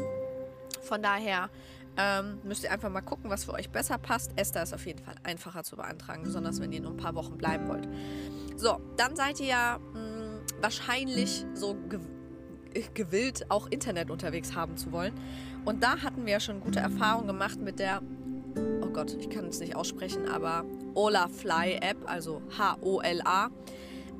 Von 0.82 1.02
daher 1.02 1.50
ähm, 1.96 2.38
müsst 2.42 2.64
ihr 2.64 2.72
einfach 2.72 2.90
mal 2.90 3.00
gucken, 3.00 3.30
was 3.30 3.44
für 3.44 3.52
euch 3.52 3.70
besser 3.70 3.98
passt. 3.98 4.32
Esther 4.36 4.62
ist 4.62 4.74
auf 4.74 4.86
jeden 4.86 5.04
Fall 5.04 5.14
einfacher 5.22 5.62
zu 5.62 5.76
beantragen, 5.76 6.24
besonders 6.24 6.60
wenn 6.60 6.72
ihr 6.72 6.80
nur 6.80 6.92
ein 6.92 6.96
paar 6.96 7.14
Wochen 7.14 7.38
bleiben 7.38 7.68
wollt. 7.68 7.88
So, 8.56 8.80
dann 8.96 9.16
seid 9.16 9.40
ihr 9.40 9.46
ja 9.46 9.78
mh, 9.78 10.00
hm, 10.00 10.40
wahrscheinlich 10.60 11.46
so 11.54 11.74
ge 11.88 12.00
gewillt, 12.92 13.48
auch 13.50 13.68
Internet 13.68 14.10
unterwegs 14.10 14.56
haben 14.56 14.76
zu 14.76 14.90
wollen. 14.90 15.14
Und 15.64 15.84
da 15.84 16.02
hatten 16.02 16.26
wir 16.26 16.32
ja 16.32 16.40
schon 16.40 16.60
gute 16.60 16.80
Erfahrungen 16.80 17.28
gemacht 17.28 17.60
mit 17.60 17.78
der, 17.78 18.02
oh 18.82 18.88
Gott, 18.88 19.14
ich 19.14 19.30
kann 19.30 19.46
es 19.46 19.60
nicht 19.60 19.76
aussprechen, 19.76 20.28
aber 20.28 20.64
Ola 20.94 21.28
Fly 21.28 21.78
App, 21.80 21.98
also 22.06 22.42
H-O-L-A. 22.58 23.50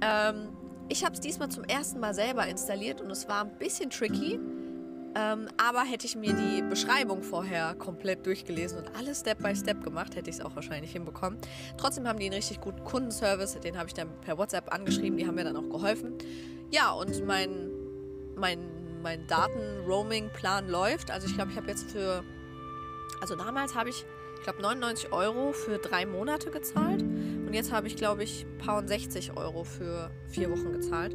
Ähm, 0.00 0.50
ich 0.88 1.04
habe 1.04 1.14
es 1.14 1.21
diesmal 1.21 1.49
zum 1.49 1.64
ersten 1.64 1.99
Mal 1.99 2.14
selber 2.14 2.47
installiert 2.47 3.00
und 3.00 3.11
es 3.11 3.26
war 3.28 3.43
ein 3.43 3.59
bisschen 3.59 3.90
tricky 3.90 4.38
ähm, 5.16 5.47
aber 5.56 5.83
hätte 5.83 6.06
ich 6.06 6.16
mir 6.16 6.33
die 6.33 6.62
Beschreibung 6.62 7.23
vorher 7.23 7.75
komplett 7.75 8.26
durchgelesen 8.26 8.78
und 8.78 8.97
alles 8.97 9.21
Step 9.21 9.42
by 9.42 9.54
Step 9.54 9.83
gemacht, 9.85 10.16
hätte 10.16 10.28
ich 10.28 10.37
es 10.37 10.42
auch 10.42 10.56
wahrscheinlich 10.56 10.92
hinbekommen. 10.92 11.38
Trotzdem 11.76 12.09
haben 12.09 12.18
die 12.18 12.26
einen 12.26 12.35
richtig 12.35 12.61
guten 12.61 12.83
Kundenservice, 12.83 13.61
den 13.61 13.78
habe 13.78 13.88
ich 13.88 13.94
dann 13.94 14.09
per 14.23 14.38
WhatsApp 14.38 14.73
angeschrieben, 14.73 15.16
die 15.16 15.26
haben 15.26 15.37
mir 15.37 15.44
dann 15.44 15.56
auch 15.56 15.68
geholfen. 15.68 16.14
Ja, 16.71 16.90
und 16.90 17.25
mein, 17.25 17.71
mein, 18.37 18.59
mein 19.02 19.26
Daten-Roaming-Plan 19.28 20.68
läuft. 20.68 21.11
Also 21.11 21.28
ich 21.28 21.35
glaube, 21.35 21.52
ich 21.52 21.56
habe 21.56 21.68
jetzt 21.68 21.90
für, 21.92 22.25
also 23.21 23.37
damals 23.37 23.76
habe 23.76 23.90
ich, 23.90 24.04
ich 24.38 24.42
glaube, 24.42 24.62
99 24.62 25.12
Euro 25.12 25.52
für 25.52 25.78
drei 25.78 26.06
Monate 26.06 26.50
gezahlt 26.50 27.02
und 27.02 27.52
jetzt 27.52 27.71
habe 27.71 27.87
ich, 27.87 27.94
glaube 27.94 28.25
ich, 28.25 28.47
paar 28.59 28.87
60 28.87 29.37
Euro 29.37 29.62
für 29.62 30.11
vier 30.28 30.50
Wochen 30.50 30.73
gezahlt. 30.73 31.14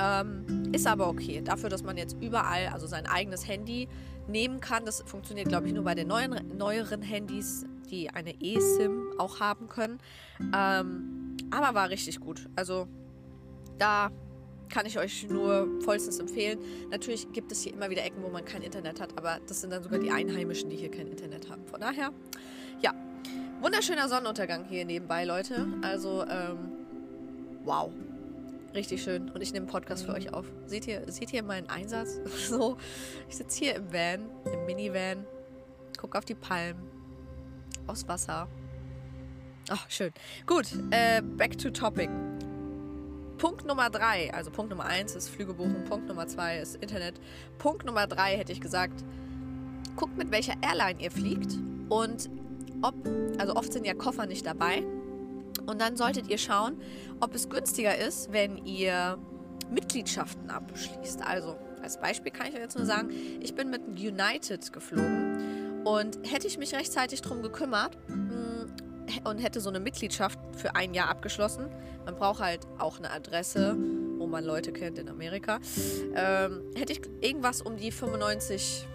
Ähm, 0.00 0.72
ist 0.72 0.86
aber 0.86 1.08
okay. 1.08 1.42
Dafür, 1.44 1.68
dass 1.68 1.82
man 1.82 1.96
jetzt 1.96 2.16
überall, 2.20 2.68
also 2.68 2.86
sein 2.86 3.06
eigenes 3.06 3.46
Handy 3.46 3.88
nehmen 4.28 4.60
kann. 4.60 4.84
Das 4.84 5.02
funktioniert, 5.02 5.48
glaube 5.48 5.66
ich, 5.66 5.74
nur 5.74 5.84
bei 5.84 5.94
den 5.94 6.08
neuen, 6.08 6.56
neueren 6.56 7.02
Handys, 7.02 7.66
die 7.90 8.08
eine 8.10 8.34
eSIM 8.40 9.12
auch 9.18 9.40
haben 9.40 9.68
können. 9.68 9.98
Ähm, 10.54 11.36
aber 11.50 11.74
war 11.74 11.90
richtig 11.90 12.20
gut. 12.20 12.48
Also 12.56 12.86
da 13.78 14.10
kann 14.68 14.86
ich 14.86 14.98
euch 14.98 15.28
nur 15.28 15.68
vollstens 15.82 16.18
empfehlen. 16.20 16.58
Natürlich 16.90 17.32
gibt 17.32 17.50
es 17.50 17.62
hier 17.62 17.72
immer 17.72 17.90
wieder 17.90 18.04
Ecken, 18.04 18.22
wo 18.22 18.28
man 18.28 18.44
kein 18.44 18.62
Internet 18.62 19.00
hat, 19.00 19.18
aber 19.18 19.40
das 19.46 19.60
sind 19.60 19.70
dann 19.70 19.82
sogar 19.82 19.98
die 19.98 20.10
Einheimischen, 20.10 20.70
die 20.70 20.76
hier 20.76 20.90
kein 20.90 21.08
Internet 21.08 21.50
haben. 21.50 21.66
Von 21.66 21.80
daher, 21.80 22.12
ja, 22.80 22.94
wunderschöner 23.60 24.08
Sonnenuntergang 24.08 24.64
hier 24.66 24.84
nebenbei, 24.84 25.24
Leute. 25.24 25.66
Also, 25.82 26.24
ähm, 26.28 26.58
wow. 27.64 27.90
Richtig 28.74 29.02
schön. 29.02 29.30
Und 29.30 29.40
ich 29.40 29.52
nehme 29.52 29.64
einen 29.64 29.72
Podcast 29.72 30.04
für 30.04 30.12
euch 30.12 30.32
auf. 30.32 30.46
Seht 30.66 30.86
ihr, 30.86 31.10
seht 31.10 31.32
ihr 31.32 31.42
meinen 31.42 31.68
Einsatz? 31.68 32.20
so, 32.48 32.76
ich 33.28 33.36
sitze 33.36 33.58
hier 33.58 33.74
im 33.76 33.92
Van, 33.92 34.30
im 34.52 34.66
Minivan, 34.66 35.26
gucke 35.98 36.16
auf 36.16 36.24
die 36.24 36.34
Palmen, 36.34 36.80
aufs 37.86 38.06
Wasser. 38.06 38.48
Ach, 39.68 39.90
schön. 39.90 40.12
Gut, 40.46 40.66
äh, 40.90 41.20
back 41.22 41.58
to 41.58 41.70
topic. 41.70 42.10
Punkt 43.38 43.64
Nummer 43.64 43.88
drei, 43.88 44.32
also 44.34 44.50
Punkt 44.50 44.70
Nummer 44.70 44.84
eins 44.84 45.14
ist 45.14 45.30
Flüge 45.30 45.54
buchen, 45.54 45.84
Punkt 45.84 46.06
Nummer 46.08 46.26
zwei 46.26 46.58
ist 46.58 46.76
Internet. 46.76 47.20
Punkt 47.58 47.86
Nummer 47.86 48.06
drei 48.06 48.36
hätte 48.36 48.52
ich 48.52 48.60
gesagt, 48.60 49.02
guckt 49.96 50.16
mit 50.18 50.30
welcher 50.30 50.54
Airline 50.60 51.00
ihr 51.00 51.10
fliegt 51.10 51.56
und 51.88 52.28
ob, 52.82 52.94
also 53.38 53.56
oft 53.56 53.72
sind 53.72 53.86
ja 53.86 53.94
Koffer 53.94 54.26
nicht 54.26 54.44
dabei. 54.44 54.82
Und 55.66 55.80
dann 55.80 55.96
solltet 55.96 56.28
ihr 56.28 56.38
schauen, 56.38 56.80
ob 57.20 57.34
es 57.34 57.48
günstiger 57.48 57.96
ist, 57.96 58.32
wenn 58.32 58.64
ihr 58.64 59.18
Mitgliedschaften 59.70 60.50
abschließt. 60.50 61.22
Also 61.22 61.56
als 61.82 62.00
Beispiel 62.00 62.32
kann 62.32 62.48
ich 62.48 62.54
euch 62.54 62.60
jetzt 62.60 62.76
nur 62.76 62.86
sagen, 62.86 63.10
ich 63.40 63.54
bin 63.54 63.70
mit 63.70 63.82
United 63.88 64.72
geflogen 64.72 65.82
und 65.84 66.18
hätte 66.30 66.46
ich 66.46 66.58
mich 66.58 66.74
rechtzeitig 66.74 67.22
darum 67.22 67.42
gekümmert, 67.42 67.96
und 69.24 69.38
hätte 69.38 69.60
so 69.60 69.68
eine 69.68 69.80
Mitgliedschaft 69.80 70.38
für 70.56 70.74
ein 70.74 70.94
Jahr 70.94 71.08
abgeschlossen. 71.08 71.66
Man 72.04 72.16
braucht 72.16 72.40
halt 72.40 72.66
auch 72.78 72.98
eine 72.98 73.10
Adresse, 73.10 73.76
wo 74.18 74.26
man 74.26 74.44
Leute 74.44 74.72
kennt 74.72 74.98
in 74.98 75.08
Amerika. 75.08 75.58
Ähm, 76.14 76.62
hätte 76.76 76.92
ich 76.92 77.00
irgendwas 77.20 77.62
um 77.62 77.76
die 77.76 77.90
95 77.90 78.86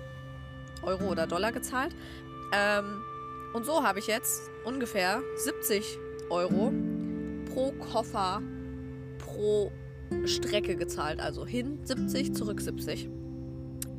Euro 0.84 1.10
oder 1.10 1.28
Dollar 1.28 1.52
gezahlt. 1.52 1.96
Ähm, 2.54 3.02
und 3.54 3.66
so 3.66 3.84
habe 3.84 4.00
ich 4.00 4.08
jetzt 4.08 4.42
ungefähr 4.66 5.22
70 5.38 5.98
Euro 6.30 6.72
pro 7.54 7.72
Koffer 7.74 8.42
pro 9.18 9.72
Strecke 10.26 10.76
gezahlt. 10.76 11.20
Also 11.20 11.46
hin 11.46 11.80
70, 11.84 12.34
zurück 12.34 12.62
70 12.62 13.10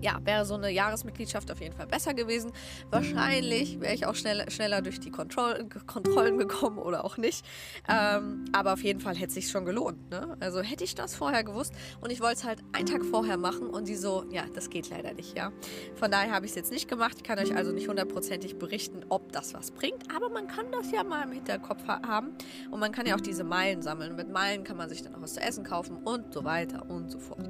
ja, 0.06 0.20
wäre 0.22 0.44
so 0.44 0.54
eine 0.54 0.70
Jahresmitgliedschaft 0.70 1.50
auf 1.50 1.60
jeden 1.60 1.75
Fall 1.75 1.88
besser 1.88 2.14
gewesen. 2.14 2.52
Wahrscheinlich 2.90 3.80
wäre 3.80 3.92
ich 3.92 4.06
auch 4.06 4.14
schnell, 4.14 4.48
schneller 4.52 4.80
durch 4.80 5.00
die 5.00 5.10
Kontroll 5.10 5.66
Kontrollen 5.86 6.38
gekommen 6.38 6.78
oder 6.78 7.04
auch 7.04 7.16
nicht. 7.16 7.44
Ähm, 7.88 8.44
aber 8.52 8.75
auf 8.75 8.84
jeden 8.84 9.00
Fall 9.00 9.16
hätte 9.16 9.28
es 9.28 9.34
sich 9.34 9.48
schon 9.48 9.64
gelohnt. 9.64 10.10
Ne? 10.10 10.36
Also 10.38 10.60
hätte 10.60 10.84
ich 10.84 10.94
das 10.94 11.16
vorher 11.16 11.42
gewusst 11.42 11.72
und 12.00 12.12
ich 12.12 12.20
wollte 12.20 12.34
es 12.34 12.44
halt 12.44 12.60
einen 12.72 12.86
Tag 12.86 13.04
vorher 13.04 13.36
machen 13.36 13.68
und 13.68 13.88
die 13.88 13.96
so, 13.96 14.25
ja, 14.30 14.44
das 14.54 14.70
geht 14.70 14.90
leider 14.90 15.12
nicht, 15.12 15.36
ja. 15.36 15.52
Von 15.96 16.12
daher 16.12 16.32
habe 16.32 16.46
ich 16.46 16.52
es 16.52 16.56
jetzt 16.56 16.70
nicht 16.70 16.88
gemacht. 16.88 17.14
Ich 17.16 17.25
kann 17.25 17.40
euch 17.40 17.56
also 17.56 17.72
nicht 17.72 17.88
hundertprozentig 17.88 18.58
berichten, 18.58 19.04
ob 19.08 19.32
das 19.32 19.54
was 19.54 19.72
bringt, 19.72 20.14
aber 20.14 20.28
man 20.28 20.46
kann 20.46 20.70
das 20.70 20.92
ja 20.92 21.02
mal 21.02 21.25
im 21.25 21.32
Hinterkopf 21.32 21.84
ha 21.88 22.00
haben 22.06 22.30
und 22.70 22.78
man 22.78 22.92
kann 22.92 23.06
ja 23.06 23.16
auch 23.16 23.20
diese 23.20 23.42
Meilen 23.42 23.82
sammeln. 23.82 24.14
mit 24.14 24.30
Meilen 24.30 24.62
kann 24.62 24.76
man 24.76 24.88
sich 24.88 25.02
dann 25.02 25.16
auch 25.16 25.22
was 25.22 25.34
zu 25.34 25.40
essen 25.40 25.64
kaufen 25.64 25.96
und 25.96 26.32
so 26.32 26.44
weiter 26.44 26.88
und 26.88 27.10
so 27.10 27.18
fort. 27.18 27.48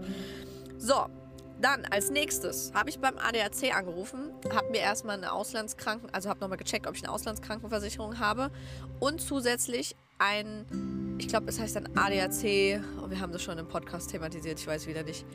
So, 0.78 1.06
dann 1.60 1.84
als 1.86 2.10
nächstes 2.10 2.72
habe 2.75 2.90
ich 2.90 2.98
beim 2.98 3.16
ADAC 3.18 3.75
angerufen, 3.75 4.30
habe 4.52 4.70
mir 4.70 4.80
erstmal 4.80 5.16
eine 5.16 5.32
Auslandskranken, 5.32 6.10
also 6.12 6.28
habe 6.28 6.40
nochmal 6.40 6.58
gecheckt, 6.58 6.86
ob 6.86 6.94
ich 6.94 7.02
eine 7.02 7.12
Auslandskrankenversicherung 7.12 8.18
habe 8.18 8.50
und 9.00 9.20
zusätzlich 9.20 9.96
ein, 10.18 11.16
ich 11.18 11.28
glaube, 11.28 11.48
es 11.48 11.60
heißt 11.60 11.76
dann 11.76 11.88
ADAC, 11.94 12.80
oh, 13.02 13.10
wir 13.10 13.20
haben 13.20 13.32
das 13.32 13.42
schon 13.42 13.58
im 13.58 13.68
Podcast 13.68 14.10
thematisiert, 14.10 14.58
ich 14.58 14.66
weiß 14.66 14.86
wieder 14.86 15.02
nicht. 15.02 15.26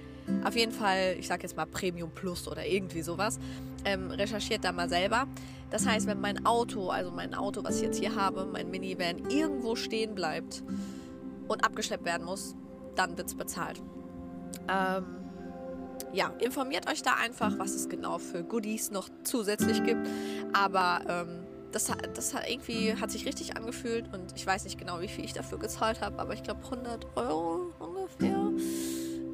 Auf 0.44 0.56
jeden 0.56 0.72
Fall, 0.72 1.16
ich 1.20 1.28
sage 1.28 1.44
jetzt 1.44 1.56
mal 1.56 1.66
Premium 1.66 2.12
Plus 2.12 2.48
oder 2.48 2.66
irgendwie 2.66 3.02
sowas. 3.02 3.40
Ähm, 3.86 4.12
recherchiert 4.12 4.64
da 4.64 4.72
mal 4.72 4.90
selber. 4.90 5.28
Das 5.70 5.86
heißt, 5.86 6.08
wenn 6.08 6.20
mein 6.20 6.46
Auto, 6.46 6.90
also 6.90 7.12
mein 7.12 7.34
Auto, 7.34 7.64
was 7.64 7.78
ich 7.78 7.84
jetzt 7.84 8.00
hier 8.00 8.16
habe, 8.16 8.46
mein 8.46 8.70
Minivan, 8.70 9.30
irgendwo 9.30 9.76
stehen 9.76 10.16
bleibt 10.16 10.64
und 11.48 11.64
abgeschleppt 11.64 12.06
werden 12.06 12.26
muss, 12.26 12.56
dann 12.96 13.18
wird 13.18 13.28
es 13.28 13.36
bezahlt. 13.36 13.82
Ähm, 14.68 15.21
ja, 16.14 16.34
informiert 16.40 16.90
euch 16.90 17.02
da 17.02 17.16
einfach, 17.16 17.58
was 17.58 17.72
es 17.72 17.90
genau 17.90 18.18
für 18.18 18.44
Goodies 18.44 18.92
noch 18.92 19.10
zusätzlich 19.24 19.84
gibt. 19.84 20.08
Aber 20.54 21.02
ähm, 21.08 21.48
das, 21.72 21.92
das 22.14 22.34
hat 22.34 22.50
irgendwie 22.50 22.96
hat 22.96 23.12
sich 23.12 23.26
richtig 23.26 23.56
angefühlt 23.56 24.14
und 24.14 24.34
ich 24.36 24.46
weiß 24.46 24.66
nicht 24.66 24.78
genau, 24.78 25.00
wie 25.02 25.08
viel 25.08 25.26
ich 25.26 25.34
dafür 25.34 25.60
gezahlt 25.60 26.02
habe, 26.02 26.20
aber 26.20 26.34
ich 26.34 26.44
glaube 26.44 26.62
100 26.64 27.06
Euro 27.16 27.74
ungefähr. 27.80 28.52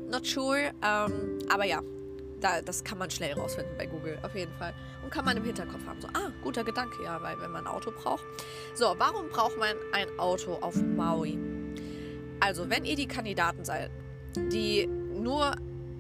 Not 0.10 0.26
sure. 0.26 0.72
Ähm, 0.84 1.40
aber 1.50 1.66
ja, 1.66 1.82
da, 2.40 2.62
das 2.62 2.84
kann 2.84 2.98
man 2.98 3.10
schnell 3.10 3.34
rausfinden 3.34 3.76
bei 3.78 3.88
Google, 3.88 4.18
auf 4.24 4.36
jeden 4.36 4.54
Fall. 4.54 4.74
Und 5.04 5.12
kann 5.12 5.26
man 5.26 5.36
im 5.38 5.44
Hinterkopf 5.44 5.86
haben. 5.86 6.00
So, 6.02 6.08
ah, 6.14 6.32
guter 6.44 6.64
Gedanke, 6.64 7.04
ja, 7.04 7.22
weil 7.22 7.40
wenn 7.42 7.52
man 7.52 7.66
ein 7.66 7.74
Auto 7.74 7.92
braucht. 7.92 8.24
So, 8.76 8.96
warum 8.98 9.30
braucht 9.30 9.58
man 9.58 9.76
ein 9.94 10.08
Auto 10.20 10.54
auf 10.62 10.76
Maui? 10.76 11.38
Also, 12.40 12.70
wenn 12.70 12.86
ihr 12.86 12.96
die 12.96 13.08
Kandidaten 13.08 13.66
seid, 13.66 13.90
die 14.36 14.88
nur 14.88 15.56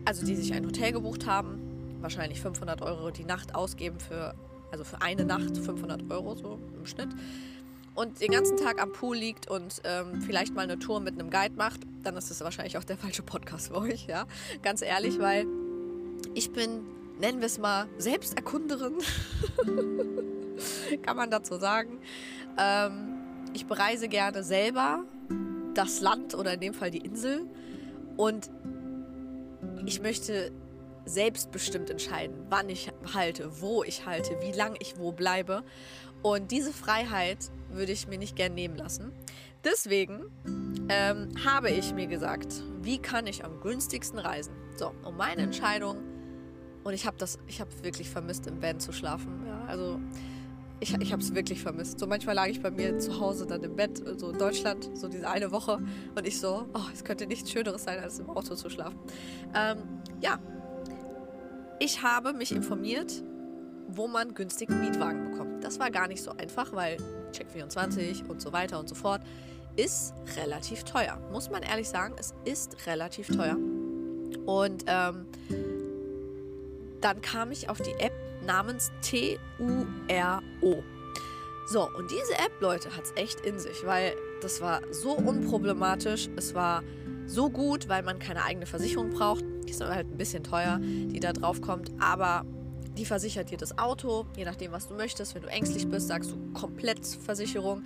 also 0.07 0.25
die 0.25 0.35
sich 0.35 0.53
ein 0.53 0.65
Hotel 0.65 0.93
gebucht 0.93 1.27
haben, 1.27 1.59
wahrscheinlich 1.99 2.41
500 2.41 2.81
Euro 2.81 3.11
die 3.11 3.25
Nacht 3.25 3.53
ausgeben 3.53 3.99
für, 3.99 4.35
also 4.71 4.85
für 4.85 5.01
eine 5.01 5.25
Nacht 5.25 5.57
500 5.57 6.09
Euro 6.09 6.33
so 6.35 6.59
im 6.77 6.85
Schnitt 6.85 7.09
und 7.93 8.21
den 8.21 8.31
ganzen 8.31 8.55
Tag 8.55 8.81
am 8.81 8.93
Pool 8.93 9.17
liegt 9.17 9.49
und 9.49 9.81
ähm, 9.83 10.21
vielleicht 10.21 10.55
mal 10.55 10.61
eine 10.61 10.79
Tour 10.79 11.01
mit 11.01 11.19
einem 11.19 11.29
Guide 11.29 11.55
macht, 11.57 11.81
dann 12.03 12.15
ist 12.15 12.31
das 12.31 12.39
wahrscheinlich 12.39 12.77
auch 12.77 12.85
der 12.85 12.97
falsche 12.97 13.21
Podcast 13.21 13.67
für 13.67 13.75
euch, 13.75 14.07
ja. 14.07 14.27
Ganz 14.63 14.81
ehrlich, 14.81 15.19
weil 15.19 15.45
ich 16.35 16.53
bin, 16.53 16.85
nennen 17.19 17.39
wir 17.39 17.47
es 17.47 17.57
mal, 17.57 17.87
Selbsterkunderin. 17.97 18.99
Kann 21.01 21.17
man 21.17 21.29
dazu 21.31 21.57
sagen. 21.57 21.99
Ähm, 22.57 23.15
ich 23.53 23.65
bereise 23.65 24.07
gerne 24.07 24.41
selber 24.43 25.03
das 25.73 25.99
Land 25.99 26.33
oder 26.33 26.53
in 26.53 26.61
dem 26.61 26.73
Fall 26.73 26.91
die 26.91 26.99
Insel 26.99 27.45
und 28.15 28.49
ich 29.87 30.01
möchte 30.01 30.51
selbstbestimmt 31.05 31.89
entscheiden, 31.89 32.45
wann 32.49 32.67
ich 32.67 32.91
halte, 33.13 33.61
wo 33.61 33.83
ich 33.83 34.05
halte, 34.05 34.37
wie 34.41 34.51
lange 34.51 34.75
ich 34.81 34.99
wo 34.99 35.13
bleibe. 35.13 35.63
Und 36.21 36.51
diese 36.51 36.73
Freiheit 36.73 37.49
würde 37.69 37.93
ich 37.93 38.05
mir 38.05 38.17
nicht 38.17 38.35
gern 38.35 38.53
nehmen 38.53 38.75
lassen. 38.75 39.13
Deswegen 39.63 40.25
ähm, 40.89 41.29
habe 41.45 41.69
ich 41.69 41.93
mir 41.93 42.07
gesagt, 42.07 42.61
wie 42.81 42.97
kann 42.97 43.27
ich 43.27 43.45
am 43.45 43.61
günstigsten 43.61 44.19
reisen? 44.19 44.53
So, 44.75 44.91
und 45.05 45.15
meine 45.15 45.43
Entscheidung, 45.43 45.97
und 46.83 46.93
ich 46.93 47.05
habe 47.05 47.17
das, 47.17 47.39
ich 47.47 47.61
habe 47.61 47.71
wirklich 47.81 48.09
vermisst, 48.09 48.45
im 48.47 48.61
Van 48.61 48.81
zu 48.81 48.91
schlafen. 48.91 49.45
Ja, 49.47 49.63
also 49.67 50.01
ich, 50.79 50.93
ich 50.93 51.11
habe 51.11 51.21
es 51.21 51.33
wirklich 51.33 51.61
vermisst. 51.61 51.99
So 51.99 52.07
manchmal 52.07 52.35
lag 52.35 52.47
ich 52.47 52.61
bei 52.61 52.71
mir 52.71 52.99
zu 52.99 53.19
Hause 53.19 53.45
dann 53.45 53.63
im 53.63 53.75
Bett, 53.75 54.01
so 54.17 54.29
in 54.29 54.37
Deutschland, 54.37 54.89
so 54.93 55.07
diese 55.07 55.29
eine 55.29 55.51
Woche. 55.51 55.79
Und 56.15 56.27
ich 56.27 56.39
so, 56.39 56.67
oh, 56.73 56.81
es 56.93 57.03
könnte 57.03 57.25
nichts 57.25 57.51
Schöneres 57.51 57.83
sein, 57.83 57.99
als 57.99 58.19
im 58.19 58.29
Auto 58.29 58.55
zu 58.55 58.69
schlafen. 58.69 58.97
Ähm, 59.55 59.77
ja, 60.21 60.39
ich 61.79 62.03
habe 62.03 62.33
mich 62.33 62.51
informiert, 62.51 63.23
wo 63.87 64.07
man 64.07 64.33
günstigen 64.33 64.81
Mietwagen 64.81 65.31
bekommt. 65.31 65.63
Das 65.63 65.79
war 65.79 65.91
gar 65.91 66.07
nicht 66.07 66.21
so 66.21 66.31
einfach, 66.31 66.73
weil 66.73 66.97
Check24 67.31 68.27
und 68.27 68.41
so 68.41 68.51
weiter 68.51 68.79
und 68.79 68.89
so 68.89 68.95
fort 68.95 69.21
ist 69.75 70.13
relativ 70.35 70.83
teuer. 70.83 71.19
Muss 71.31 71.49
man 71.49 71.63
ehrlich 71.63 71.87
sagen, 71.87 72.15
es 72.19 72.33
ist 72.45 72.87
relativ 72.87 73.27
teuer. 73.27 73.57
Und 74.45 74.83
ähm, 74.87 75.27
dann 76.99 77.21
kam 77.21 77.51
ich 77.51 77.69
auf 77.69 77.79
die 77.79 77.93
App 77.99 78.26
namens 78.47 78.91
T-U-R-O. 79.01 80.83
So, 81.67 81.89
und 81.95 82.09
diese 82.09 82.33
App, 82.33 82.61
Leute, 82.61 82.95
hat 82.95 83.03
es 83.03 83.13
echt 83.15 83.41
in 83.41 83.59
sich, 83.59 83.85
weil 83.85 84.15
das 84.41 84.61
war 84.61 84.81
so 84.91 85.11
unproblematisch. 85.11 86.29
Es 86.37 86.55
war 86.55 86.81
so 87.25 87.49
gut, 87.49 87.89
weil 87.89 88.03
man 88.03 88.19
keine 88.19 88.43
eigene 88.43 88.65
Versicherung 88.65 89.09
braucht. 89.09 89.43
Die 89.67 89.71
ist 89.71 89.81
halt 89.81 90.07
ein 90.07 90.17
bisschen 90.17 90.43
teuer, 90.43 90.79
die 90.81 91.19
da 91.19 91.33
drauf 91.33 91.61
kommt, 91.61 91.91
aber 91.99 92.45
die 92.97 93.05
versichert 93.05 93.51
dir 93.51 93.57
das 93.57 93.77
Auto, 93.77 94.25
je 94.35 94.45
nachdem, 94.45 94.71
was 94.71 94.87
du 94.87 94.95
möchtest. 94.95 95.35
Wenn 95.35 95.43
du 95.43 95.49
ängstlich 95.49 95.87
bist, 95.87 96.07
sagst 96.07 96.31
du 96.31 96.53
komplett 96.53 97.05
Versicherung. 97.05 97.83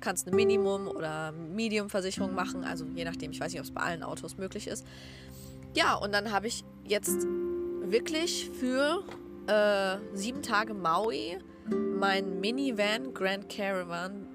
Kannst 0.00 0.26
eine 0.26 0.34
Minimum- 0.34 0.88
oder 0.88 1.32
Medium-Versicherung 1.32 2.34
machen, 2.34 2.64
also 2.64 2.84
je 2.94 3.04
nachdem, 3.04 3.30
ich 3.30 3.40
weiß 3.40 3.52
nicht, 3.52 3.60
ob 3.60 3.66
es 3.66 3.72
bei 3.72 3.82
allen 3.82 4.02
Autos 4.02 4.38
möglich 4.38 4.68
ist. 4.68 4.86
Ja, 5.74 5.94
und 5.96 6.12
dann 6.12 6.32
habe 6.32 6.46
ich 6.46 6.64
jetzt 6.84 7.26
wirklich 7.82 8.50
für 8.58 9.04
äh, 9.48 9.98
sieben 10.14 10.42
Tage 10.42 10.74
Maui 10.74 11.38
mein 11.98 12.40
Minivan 12.40 13.12
Grand 13.12 13.48
Caravan 13.48 14.26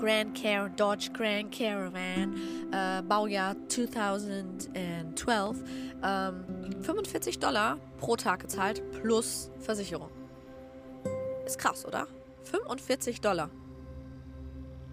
Grand 0.00 0.34
Car 0.34 0.70
Dodge 0.70 1.10
Grand 1.12 1.52
Caravan, 1.52 2.34
äh, 2.72 3.02
Baujahr 3.02 3.54
2012, 3.68 5.58
ähm, 6.02 6.44
45 6.80 7.38
Dollar 7.38 7.76
pro 7.98 8.16
Tag 8.16 8.40
gezahlt 8.40 8.82
plus 8.92 9.50
Versicherung. 9.58 10.10
Ist 11.44 11.58
krass, 11.58 11.84
oder? 11.84 12.06
45 12.44 13.20
Dollar. 13.20 13.50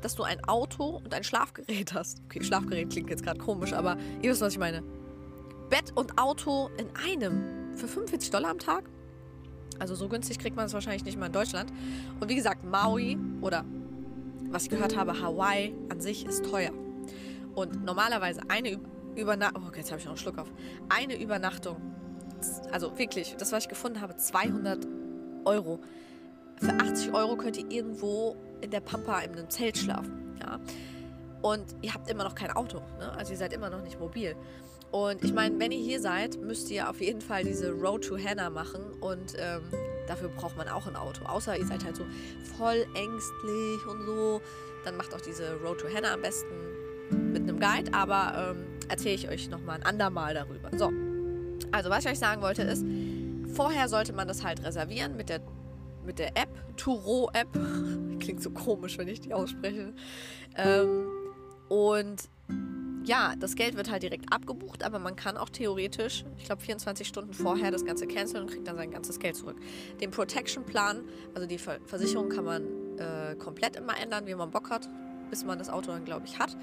Dass 0.02 0.16
du 0.16 0.24
ein 0.24 0.44
Auto 0.44 1.02
und 1.04 1.14
ein 1.14 1.24
Schlafgerät 1.24 1.94
hast. 1.94 2.22
Okay, 2.26 2.44
Schlafgerät 2.44 2.90
klingt 2.90 3.10
jetzt 3.10 3.24
gerade 3.24 3.40
komisch, 3.40 3.72
aber 3.72 3.96
ihr 4.22 4.32
wisst, 4.32 4.42
was 4.42 4.54
ich 4.54 4.60
meine. 4.60 4.84
Bett 5.70 5.94
und 5.96 6.18
Auto 6.20 6.70
in 6.78 6.90
einem 6.96 7.76
für 7.78 7.88
45 7.88 8.30
Dollar 8.30 8.50
am 8.50 8.60
Tag? 8.60 8.84
Also 9.80 9.96
so 9.96 10.08
günstig 10.10 10.40
kriegt 10.40 10.56
man 10.56 10.66
es 10.66 10.74
wahrscheinlich 10.74 11.06
nicht 11.06 11.18
mal 11.18 11.28
in 11.28 11.32
Deutschland. 11.32 11.72
Und 12.20 12.30
wie 12.30 12.36
gesagt, 12.36 12.64
Maui 12.64 13.18
oder 13.42 13.66
was 14.50 14.64
ich 14.64 14.70
gehört 14.70 14.96
habe, 14.96 15.22
Hawaii 15.22 15.74
an 15.90 16.00
sich 16.00 16.26
ist 16.26 16.46
teuer. 16.46 16.72
Und 17.56 17.84
normalerweise 17.84 18.42
eine 18.50 18.80
Übernachtung, 19.16 19.64
oh, 19.68 19.76
jetzt 19.76 19.92
habe 19.92 20.00
ich 20.00 20.06
noch 20.06 20.12
einen 20.12 20.20
Schluck 20.20 20.38
auf, 20.38 20.52
eine 20.90 21.20
Übernachtung, 21.20 21.78
also 22.72 22.98
wirklich, 22.98 23.36
das, 23.38 23.52
was 23.52 23.64
ich 23.64 23.70
gefunden 23.70 24.02
habe, 24.02 24.16
200 24.16 24.86
Euro. 25.46 25.80
Für 26.58 26.74
80 26.74 27.14
Euro 27.14 27.36
könnt 27.36 27.58
ihr 27.58 27.70
irgendwo 27.70 28.36
in 28.62 28.72
der 28.72 28.80
Pampa 28.80 29.20
in 29.20 29.32
einem 29.32 29.50
Zelt 29.50 29.78
schlafen. 29.78 30.38
Ja? 30.40 30.60
Und 31.42 31.66
ihr 31.82 31.94
habt 31.94 32.10
immer 32.10 32.24
noch 32.24 32.36
kein 32.36 32.52
Auto. 32.52 32.80
Ne? 33.00 33.12
Also 33.16 33.32
ihr 33.32 33.38
seid 33.38 33.54
immer 33.54 33.70
noch 33.70 33.82
nicht 33.82 34.00
mobil. 34.00 34.36
Und 34.92 35.24
ich 35.24 35.34
meine, 35.34 35.60
wenn 35.60 35.72
ihr 35.72 35.80
hier 35.80 36.00
seid, 36.00 36.40
müsst 36.42 36.72
ihr 36.72 36.90
auf 36.90 37.02
jeden 37.02 37.22
Fall 37.22 37.44
diese 37.44 37.72
Road 37.72 38.06
to 38.06 38.18
Hannah 38.18 38.50
machen. 38.50 38.82
Und 39.02 39.34
ähm, 39.38 39.62
dafür 40.08 40.30
braucht 40.30 40.56
man 40.58 40.68
auch 40.70 40.88
ein 40.88 40.96
Auto. 40.96 41.26
Außer 41.26 41.58
ihr 41.58 41.66
seid 41.66 41.84
halt 41.84 41.98
so 41.98 42.06
voll 42.58 42.86
ängstlich 42.96 43.86
und 43.88 44.06
so. 44.06 44.42
Dann 44.86 44.96
macht 44.96 45.14
auch 45.14 45.22
diese 45.22 45.56
Road 45.58 45.80
to 45.80 45.88
Hannah 45.94 46.14
am 46.14 46.22
besten 46.22 47.32
mit 47.34 47.44
einem 47.44 47.60
Guide. 47.60 47.94
Aber 47.94 48.56
ähm, 48.56 48.66
erzähle 48.88 49.16
ich 49.16 49.30
euch 49.30 49.50
nochmal 49.50 49.78
ein 49.78 49.84
andermal 49.84 50.34
darüber. 50.34 50.70
So, 50.78 50.92
also 51.72 51.90
was 51.90 52.06
ich 52.06 52.12
euch 52.12 52.20
sagen 52.20 52.42
wollte 52.42 52.64
ist, 52.64 52.86
vorher 53.54 53.90
sollte 53.90 54.14
man 54.14 54.28
das 54.28 54.44
halt 54.44 54.64
reservieren 54.64 55.18
mit 55.18 55.30
der 55.30 55.42
mit 56.06 56.20
der 56.20 56.30
App, 56.38 56.50
Turo-App. 56.78 57.50
Klingt 58.20 58.42
so 58.42 58.50
komisch, 58.50 58.98
wenn 58.98 59.10
ich 59.10 59.20
die 59.20 59.34
ausspreche. 59.34 59.94
Ähm, 60.56 61.08
und 61.68 62.30
ja, 63.08 63.36
das 63.40 63.56
Geld 63.56 63.78
wird 63.78 63.90
halt 63.90 64.04
direkt 64.04 64.32
abgebucht, 64.32 64.84
aber 64.84 65.00
man 65.00 65.16
kann 65.16 65.38
auch 65.38 65.50
theoretisch, 65.50 66.26
ich 66.38 66.46
glaube 66.46 66.62
24 66.62 67.08
Stunden 67.08 67.34
vorher 67.34 67.72
das 67.72 67.86
Ganze 67.86 68.06
canceln 68.06 68.44
und 68.44 68.52
kriegt 68.52 68.68
dann 68.68 68.76
sein 68.76 68.92
ganzes 68.92 69.20
Geld 69.20 69.36
zurück. 69.36 69.58
Den 70.02 70.12
Protection-Plan, 70.12 71.04
also 71.34 71.48
die 71.48 71.58
Versicherung 71.58 72.30
kann 72.30 72.44
man 72.44 72.64
äh, 72.98 73.36
komplett 73.36 73.78
immer 73.78 73.98
ändern, 73.98 74.28
wie 74.28 74.36
man 74.36 74.52
Bock 74.52 74.70
hat, 74.70 74.90
bis 75.30 75.46
man 75.46 75.58
das 75.58 75.70
Auto 75.70 75.92
dann, 75.92 76.04
glaube 76.04 76.26
ich, 76.26 76.38
hat. 76.38 76.58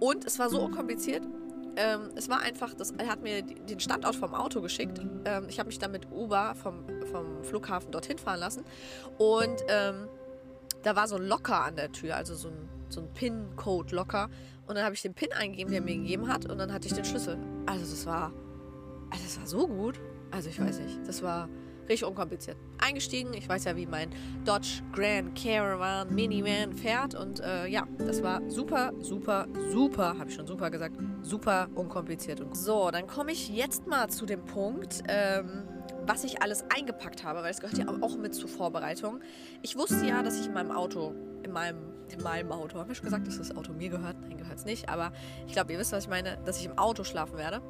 Und 0.00 0.24
es 0.24 0.38
war 0.38 0.48
so 0.48 0.60
unkompliziert, 0.60 1.22
ähm, 1.76 2.10
es 2.16 2.28
war 2.28 2.40
einfach, 2.40 2.74
das, 2.74 2.92
er 2.92 3.08
hat 3.08 3.22
mir 3.22 3.42
den 3.42 3.80
Standort 3.80 4.16
vom 4.16 4.34
Auto 4.34 4.60
geschickt. 4.60 5.00
Ähm, 5.24 5.46
ich 5.48 5.58
habe 5.58 5.68
mich 5.68 5.78
dann 5.78 5.92
mit 5.92 6.10
Uber 6.10 6.54
vom, 6.54 6.84
vom 7.10 7.44
Flughafen 7.44 7.90
dorthin 7.90 8.18
fahren 8.18 8.40
lassen. 8.40 8.64
Und 9.18 9.62
ähm, 9.68 10.08
da 10.82 10.96
war 10.96 11.06
so 11.08 11.16
ein 11.16 11.26
Locker 11.26 11.64
an 11.64 11.76
der 11.76 11.92
Tür, 11.92 12.16
also 12.16 12.34
so 12.34 12.48
ein, 12.48 12.68
so 12.88 13.00
ein 13.00 13.08
PIN-Code-Locker. 13.14 14.28
Und 14.66 14.76
dann 14.76 14.84
habe 14.84 14.94
ich 14.94 15.02
den 15.02 15.14
PIN 15.14 15.32
eingegeben, 15.32 15.72
den 15.72 15.82
er 15.82 15.84
mir 15.84 15.96
gegeben 15.96 16.28
hat. 16.28 16.48
Und 16.50 16.58
dann 16.58 16.72
hatte 16.72 16.86
ich 16.88 16.94
den 16.94 17.04
Schlüssel. 17.04 17.38
Also 17.66 17.82
das 17.82 18.06
war, 18.06 18.32
also 19.10 19.24
das 19.24 19.38
war 19.38 19.46
so 19.46 19.66
gut. 19.66 20.00
Also 20.30 20.48
ich 20.48 20.60
weiß 20.60 20.80
nicht, 20.80 21.06
das 21.06 21.22
war 21.22 21.48
richtig 21.88 22.04
unkompliziert. 22.08 22.56
Eingestiegen, 22.78 23.34
ich 23.34 23.48
weiß 23.48 23.64
ja, 23.64 23.76
wie 23.76 23.86
mein 23.86 24.10
Dodge 24.44 24.82
Grand 24.92 25.38
Caravan 25.38 26.14
Minivan 26.14 26.72
fährt 26.72 27.14
und 27.14 27.40
äh, 27.40 27.66
ja, 27.66 27.86
das 27.98 28.22
war 28.22 28.48
super, 28.48 28.92
super, 28.98 29.46
super, 29.70 30.18
habe 30.18 30.30
ich 30.30 30.36
schon 30.36 30.46
super 30.46 30.70
gesagt, 30.70 30.96
super 31.22 31.68
unkompliziert. 31.74 32.40
Und 32.40 32.56
so, 32.56 32.90
dann 32.90 33.06
komme 33.06 33.32
ich 33.32 33.48
jetzt 33.48 33.86
mal 33.86 34.08
zu 34.08 34.26
dem 34.26 34.44
Punkt, 34.44 35.02
ähm, 35.08 35.64
was 36.06 36.24
ich 36.24 36.42
alles 36.42 36.64
eingepackt 36.74 37.24
habe, 37.24 37.42
weil 37.42 37.50
es 37.50 37.60
gehört 37.60 37.78
ja 37.78 37.86
auch 38.00 38.16
mit 38.16 38.34
zur 38.34 38.48
Vorbereitung. 38.48 39.20
Ich 39.62 39.76
wusste 39.76 40.06
ja, 40.06 40.22
dass 40.22 40.40
ich 40.40 40.46
in 40.46 40.54
meinem 40.54 40.72
Auto, 40.72 41.14
in 41.42 41.52
meinem, 41.52 41.78
in 42.08 42.22
meinem 42.22 42.52
Auto, 42.52 42.78
habe 42.78 42.92
ich 42.92 42.98
schon 42.98 43.04
gesagt, 43.04 43.26
dass 43.26 43.38
das 43.38 43.54
Auto 43.56 43.72
mir 43.72 43.88
gehört? 43.88 44.16
Es 44.52 44.64
nicht, 44.64 44.88
aber 44.88 45.12
ich 45.46 45.52
glaube, 45.52 45.72
ihr 45.72 45.78
wisst, 45.78 45.92
was 45.92 46.04
ich 46.04 46.10
meine, 46.10 46.38
dass 46.44 46.58
ich 46.58 46.66
im 46.66 46.78
Auto 46.78 47.04
schlafen 47.04 47.38
werde. 47.38 47.62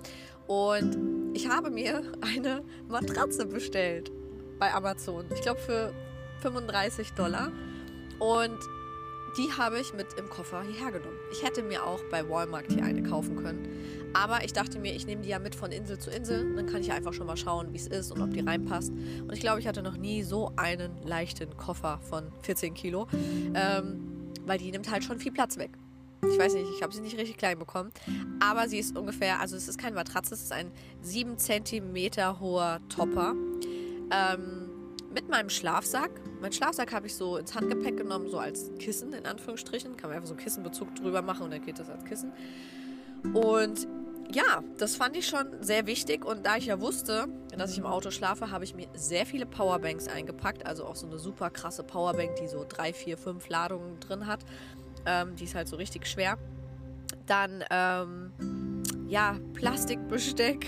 Und 0.47 1.35
ich 1.35 1.49
habe 1.49 1.71
mir 1.71 2.03
eine 2.21 2.63
Matratze 2.89 3.47
bestellt 3.47 4.11
bei 4.59 4.73
Amazon. 4.73 5.27
Ich 5.35 5.43
glaube 5.43 5.61
für 5.61 5.93
35 6.41 7.13
Dollar. 7.13 7.53
Und 8.19 8.59
die 9.39 9.51
habe 9.57 9.81
ich 9.81 9.95
mit 9.95 10.07
im 10.19 10.29
Koffer 10.29 10.63
hierher 10.63 10.93
genommen. 10.93 11.17
Ich 11.33 11.43
hätte 11.43 11.63
mir 11.63 11.87
auch 11.87 12.01
bei 12.11 12.29
Walmart 12.29 12.67
hier 12.71 12.85
eine 12.85 13.03
kaufen 13.03 13.37
können. 13.37 13.67
Aber 14.13 14.45
ich 14.45 14.53
dachte 14.53 14.79
mir, 14.79 14.95
ich 14.95 15.07
nehme 15.07 15.23
die 15.23 15.31
ja 15.31 15.39
mit 15.39 15.55
von 15.55 15.73
Insel 15.73 15.99
zu 15.99 16.11
Insel. 16.11 16.55
Dann 16.55 16.67
kann 16.67 16.83
ich 16.83 16.93
einfach 16.93 17.15
schon 17.15 17.27
mal 17.27 17.37
schauen, 17.37 17.73
wie 17.73 17.79
es 17.79 17.87
ist 17.87 18.13
und 18.13 18.21
ob 18.21 18.31
die 18.33 18.41
reinpasst. 18.41 18.91
Und 18.91 19.33
ich 19.33 19.41
glaube, 19.41 19.61
ich 19.61 19.67
hatte 19.67 19.83
noch 19.83 19.97
nie 19.97 20.23
so 20.23 20.53
einen 20.57 21.03
leichten 21.03 21.57
Koffer 21.57 21.99
von 22.03 22.31
14 22.43 22.75
Kilo. 22.75 23.07
Ähm, 23.55 24.13
weil 24.45 24.59
die 24.59 24.71
nimmt 24.71 24.91
halt 24.91 25.05
schon 25.05 25.19
viel 25.19 25.33
Platz 25.33 25.57
weg. 25.57 25.71
Ich 26.31 26.39
weiß 26.39 26.55
nicht, 26.55 26.69
ich 26.75 26.83
habe 26.83 26.95
sie 26.95 27.01
nicht 27.01 27.19
richtig 27.19 27.37
klein 27.37 27.59
bekommen. 27.59 27.91
Aber 28.41 28.69
sie 28.69 28.79
ist 28.79 28.97
ungefähr, 28.97 29.41
also 29.41 29.57
es 29.57 29.67
ist 29.67 29.79
kein 29.79 29.95
Matratze, 29.95 30.35
es 30.35 30.43
ist 30.43 30.53
ein 30.53 30.71
7 31.01 31.37
cm 31.37 32.41
hoher 32.41 32.81
Topper. 32.89 33.35
Ähm, 34.11 34.71
mit 35.13 35.29
meinem 35.29 35.51
Schlafsack. 35.51 36.11
Mein 36.41 36.53
Schlafsack 36.53 36.93
habe 36.93 37.07
ich 37.07 37.15
so 37.15 37.37
ins 37.37 37.55
Handgepäck 37.55 37.97
genommen, 37.97 38.31
so 38.31 38.39
als 38.39 38.71
Kissen 38.79 39.13
in 39.13 39.27
Anführungsstrichen. 39.27 39.97
Kann 39.97 40.11
man 40.11 40.17
einfach 40.17 40.29
so 40.29 40.35
einen 40.35 40.43
Kissenbezug 40.43 40.95
drüber 40.95 41.23
machen 41.23 41.43
und 41.43 41.51
dann 41.51 41.63
geht 41.63 41.79
das 41.79 41.91
als 41.91 42.05
Kissen. 42.05 42.33
Und 43.35 43.87
ja, 44.33 44.63
das 44.79 44.97
fand 44.97 45.17
ich 45.17 45.27
schon 45.27 45.63
sehr 45.63 45.87
wichtig. 45.87 46.25
Und 46.25 46.47
da 46.47 46.57
ich 46.57 46.67
ja 46.67 46.81
wusste, 46.81 47.29
dass 47.57 47.73
ich 47.73 47.79
im 47.79 47.87
Auto 47.87 48.11
schlafe, 48.11 48.51
habe 48.51 48.65
ich 48.65 48.75
mir 48.75 48.87
sehr 48.95 49.27
viele 49.27 49.45
Powerbanks 49.45 50.09
eingepackt. 50.09 50.65
Also 50.67 50.87
auch 50.87 50.97
so 50.97 51.07
eine 51.07 51.19
super 51.19 51.51
krasse 51.51 51.83
Powerbank, 51.83 52.37
die 52.37 52.49
so 52.49 52.65
drei, 52.67 52.93
vier, 52.93 53.19
fünf 53.19 53.49
Ladungen 53.49 54.01
drin 54.01 54.27
hat. 54.27 54.41
Ähm, 55.07 55.37
die 55.37 55.45
ist 55.45 55.55
halt 55.55 55.69
so 55.69 55.77
richtig 55.77 56.07
schwer. 56.07 56.39
Dann, 57.27 57.65
ähm, 57.71 58.33
ja, 59.09 59.39
Plastikbesteck, 59.55 60.67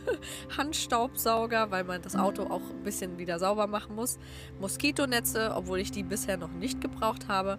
Handstaubsauger, 0.56 1.70
weil 1.70 1.84
man 1.84 2.02
das 2.02 2.16
Auto 2.16 2.44
auch 2.44 2.62
ein 2.70 2.82
bisschen 2.82 3.18
wieder 3.18 3.38
sauber 3.38 3.66
machen 3.66 3.94
muss. 3.94 4.18
Moskitonetze, 4.60 5.52
obwohl 5.54 5.78
ich 5.78 5.90
die 5.90 6.02
bisher 6.02 6.36
noch 6.36 6.52
nicht 6.52 6.80
gebraucht 6.80 7.28
habe. 7.28 7.58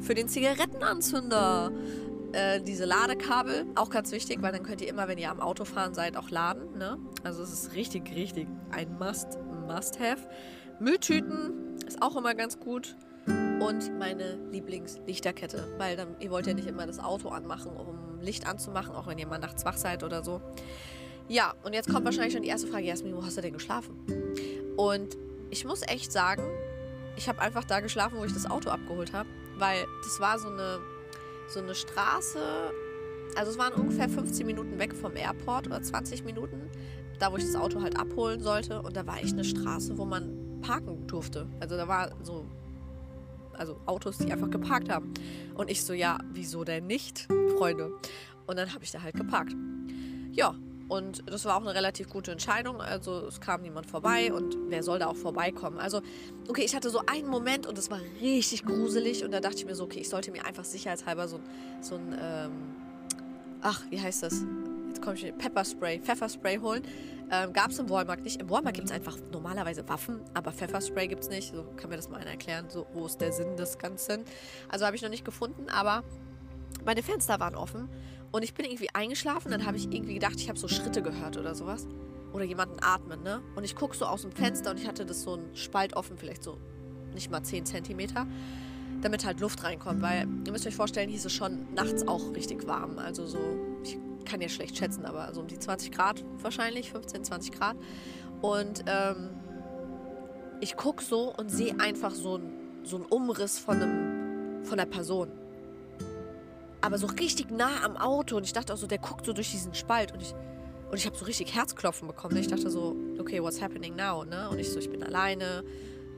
Für 0.00 0.14
den 0.14 0.28
Zigarettenanzünder 0.28 1.72
äh, 2.32 2.60
diese 2.60 2.84
Ladekabel, 2.84 3.66
auch 3.74 3.90
ganz 3.90 4.12
wichtig, 4.12 4.42
weil 4.42 4.52
dann 4.52 4.62
könnt 4.62 4.80
ihr 4.80 4.88
immer, 4.88 5.08
wenn 5.08 5.18
ihr 5.18 5.30
am 5.30 5.40
Auto 5.40 5.64
fahren 5.64 5.94
seid, 5.94 6.16
auch 6.16 6.30
laden. 6.30 6.76
Ne? 6.78 6.98
Also 7.24 7.42
es 7.42 7.52
ist 7.52 7.74
richtig, 7.74 8.14
richtig 8.14 8.46
ein 8.70 8.98
Must, 8.98 9.38
Must-Have. 9.66 10.28
Mülltüten 10.78 11.76
ist 11.86 12.02
auch 12.02 12.16
immer 12.16 12.34
ganz 12.34 12.60
gut 12.60 12.96
und 13.60 13.98
meine 13.98 14.38
Lieblingslichterkette, 14.50 15.74
weil 15.78 15.96
dann, 15.96 16.16
ihr 16.20 16.30
wollt 16.30 16.46
ja 16.46 16.54
nicht 16.54 16.66
immer 16.66 16.86
das 16.86 16.98
Auto 16.98 17.28
anmachen, 17.28 17.72
um 17.72 18.20
Licht 18.20 18.46
anzumachen, 18.46 18.94
auch 18.94 19.06
wenn 19.06 19.18
ihr 19.18 19.26
mal 19.26 19.38
nachts 19.38 19.64
wach 19.64 19.76
seid 19.76 20.02
oder 20.02 20.22
so. 20.22 20.40
Ja, 21.28 21.54
und 21.64 21.72
jetzt 21.72 21.90
kommt 21.90 22.04
wahrscheinlich 22.04 22.34
schon 22.34 22.42
die 22.42 22.48
erste 22.48 22.66
Frage, 22.66 22.86
Jasmin, 22.86 23.16
wo 23.16 23.24
hast 23.24 23.36
du 23.36 23.40
denn 23.40 23.52
geschlafen? 23.52 23.98
Und 24.76 25.16
ich 25.50 25.64
muss 25.64 25.82
echt 25.82 26.12
sagen, 26.12 26.42
ich 27.16 27.28
habe 27.28 27.40
einfach 27.40 27.64
da 27.64 27.80
geschlafen, 27.80 28.18
wo 28.18 28.24
ich 28.24 28.32
das 28.32 28.48
Auto 28.48 28.70
abgeholt 28.70 29.12
habe, 29.12 29.28
weil 29.58 29.86
das 30.04 30.20
war 30.20 30.38
so 30.38 30.48
eine, 30.48 30.78
so 31.48 31.60
eine 31.60 31.74
Straße, 31.74 32.38
also 33.36 33.50
es 33.50 33.58
waren 33.58 33.72
ungefähr 33.72 34.08
15 34.08 34.46
Minuten 34.46 34.78
weg 34.78 34.94
vom 34.94 35.16
Airport 35.16 35.66
oder 35.66 35.82
20 35.82 36.24
Minuten, 36.24 36.70
da 37.18 37.32
wo 37.32 37.36
ich 37.36 37.44
das 37.44 37.56
Auto 37.56 37.80
halt 37.80 37.98
abholen 37.98 38.40
sollte 38.40 38.82
und 38.82 38.96
da 38.96 39.06
war 39.06 39.18
echt 39.18 39.32
eine 39.32 39.44
Straße, 39.44 39.96
wo 39.98 40.04
man 40.04 40.60
parken 40.60 41.06
durfte. 41.06 41.48
Also 41.60 41.76
da 41.76 41.88
war 41.88 42.10
so 42.22 42.46
also 43.58 43.80
Autos, 43.86 44.18
die 44.18 44.32
einfach 44.32 44.50
geparkt 44.50 44.88
haben. 44.88 45.12
Und 45.54 45.70
ich 45.70 45.84
so, 45.84 45.92
ja, 45.92 46.18
wieso 46.32 46.64
denn 46.64 46.86
nicht, 46.86 47.28
Freunde? 47.56 47.92
Und 48.46 48.56
dann 48.56 48.72
habe 48.72 48.84
ich 48.84 48.90
da 48.90 49.02
halt 49.02 49.14
geparkt. 49.14 49.54
Ja, 50.32 50.54
und 50.88 51.24
das 51.26 51.44
war 51.44 51.56
auch 51.56 51.62
eine 51.62 51.74
relativ 51.74 52.08
gute 52.08 52.30
Entscheidung. 52.30 52.80
Also 52.80 53.26
es 53.26 53.40
kam 53.40 53.62
niemand 53.62 53.86
vorbei 53.86 54.32
und 54.32 54.56
wer 54.68 54.82
soll 54.82 54.98
da 54.98 55.06
auch 55.06 55.16
vorbeikommen? 55.16 55.78
Also, 55.78 56.00
okay, 56.48 56.62
ich 56.62 56.76
hatte 56.76 56.90
so 56.90 57.00
einen 57.06 57.28
Moment 57.28 57.66
und 57.66 57.76
es 57.76 57.90
war 57.90 58.00
richtig 58.20 58.64
gruselig 58.64 59.24
und 59.24 59.32
da 59.32 59.40
dachte 59.40 59.56
ich 59.56 59.66
mir 59.66 59.74
so, 59.74 59.84
okay, 59.84 60.00
ich 60.00 60.08
sollte 60.08 60.30
mir 60.30 60.44
einfach 60.44 60.64
sicherheitshalber 60.64 61.26
so, 61.26 61.40
so 61.80 61.96
ein, 61.96 62.16
ähm, 62.20 62.52
ach, 63.62 63.82
wie 63.90 64.00
heißt 64.00 64.22
das? 64.22 64.44
Jetzt 64.96 65.04
komme 65.04 65.16
ich 65.16 65.36
Pepperspray, 65.36 66.00
Pfefferspray 66.00 66.56
holen. 66.56 66.82
Ähm, 67.30 67.52
Gab 67.52 67.70
es 67.70 67.78
im 67.78 67.90
Walmart 67.90 68.22
nicht. 68.22 68.40
Im 68.40 68.48
Walmart 68.48 68.72
gibt 68.72 68.86
es 68.86 68.94
einfach 68.94 69.18
normalerweise 69.30 69.86
Waffen, 69.90 70.22
aber 70.32 70.52
Pfefferspray 70.52 71.06
gibt 71.06 71.22
es 71.22 71.28
nicht. 71.28 71.52
So 71.54 71.64
kann 71.76 71.90
mir 71.90 71.96
das 71.96 72.08
mal 72.08 72.18
einer 72.18 72.30
erklären. 72.30 72.70
So, 72.70 72.86
wo 72.94 73.04
ist 73.04 73.20
der 73.20 73.30
Sinn 73.30 73.58
des 73.58 73.76
Ganzen? 73.76 74.24
Also 74.70 74.86
habe 74.86 74.96
ich 74.96 75.02
noch 75.02 75.10
nicht 75.10 75.26
gefunden, 75.26 75.68
aber 75.68 76.02
meine 76.86 77.02
Fenster 77.02 77.38
waren 77.40 77.56
offen 77.56 77.90
und 78.32 78.42
ich 78.42 78.54
bin 78.54 78.64
irgendwie 78.64 78.88
eingeschlafen. 78.94 79.50
Dann 79.50 79.66
habe 79.66 79.76
ich 79.76 79.92
irgendwie 79.92 80.14
gedacht, 80.14 80.36
ich 80.36 80.48
habe 80.48 80.58
so 80.58 80.66
Schritte 80.66 81.02
gehört 81.02 81.36
oder 81.36 81.54
sowas. 81.54 81.86
Oder 82.32 82.44
jemanden 82.44 82.78
atmen, 82.80 83.22
ne? 83.22 83.42
Und 83.54 83.64
ich 83.64 83.76
gucke 83.76 83.94
so 83.94 84.06
aus 84.06 84.22
dem 84.22 84.32
Fenster 84.32 84.70
und 84.70 84.80
ich 84.80 84.88
hatte 84.88 85.04
das 85.04 85.20
so 85.20 85.34
ein 85.34 85.54
Spalt 85.54 85.94
offen, 85.94 86.16
vielleicht 86.16 86.42
so 86.42 86.56
nicht 87.12 87.30
mal 87.30 87.42
10 87.42 87.66
Zentimeter. 87.66 88.26
damit 89.02 89.26
halt 89.26 89.40
Luft 89.40 89.62
reinkommt, 89.62 90.00
weil 90.00 90.26
ihr 90.46 90.52
müsst 90.52 90.66
euch 90.66 90.74
vorstellen, 90.74 91.10
ist 91.12 91.26
es 91.26 91.32
schon 91.34 91.66
nachts 91.74 92.08
auch 92.08 92.34
richtig 92.34 92.66
warm. 92.66 92.98
Also 92.98 93.26
so, 93.26 93.38
kann 94.26 94.40
ja 94.40 94.48
schlecht 94.48 94.76
schätzen, 94.76 95.06
aber 95.06 95.32
so 95.32 95.40
um 95.40 95.46
die 95.46 95.58
20 95.58 95.90
Grad 95.92 96.24
wahrscheinlich, 96.42 96.90
15, 96.90 97.24
20 97.24 97.52
Grad. 97.52 97.76
Und 98.42 98.84
ähm, 98.86 99.30
ich 100.60 100.76
gucke 100.76 101.02
so 101.02 101.34
und 101.34 101.50
sehe 101.50 101.78
einfach 101.80 102.12
so, 102.12 102.40
so 102.82 102.96
einen 102.96 103.06
Umriss 103.06 103.58
von, 103.58 103.82
einem, 103.82 104.64
von 104.64 104.78
einer 104.78 104.88
Person. 104.88 105.30
Aber 106.80 106.98
so 106.98 107.06
richtig 107.06 107.50
nah 107.50 107.84
am 107.84 107.96
Auto. 107.96 108.36
Und 108.36 108.44
ich 108.44 108.52
dachte 108.52 108.72
auch 108.72 108.76
so, 108.76 108.86
der 108.86 108.98
guckt 108.98 109.26
so 109.26 109.32
durch 109.32 109.50
diesen 109.50 109.74
Spalt. 109.74 110.12
Und 110.12 110.22
ich, 110.22 110.34
und 110.90 110.96
ich 110.96 111.06
habe 111.06 111.16
so 111.16 111.24
richtig 111.24 111.54
Herzklopfen 111.54 112.06
bekommen. 112.06 112.36
Ich 112.36 112.46
dachte 112.46 112.70
so, 112.70 112.94
okay, 113.18 113.42
what's 113.42 113.60
happening 113.60 113.96
now? 113.96 114.24
Ne? 114.24 114.48
Und 114.48 114.58
ich 114.58 114.70
so, 114.70 114.78
ich 114.78 114.90
bin 114.90 115.02
alleine, 115.02 115.64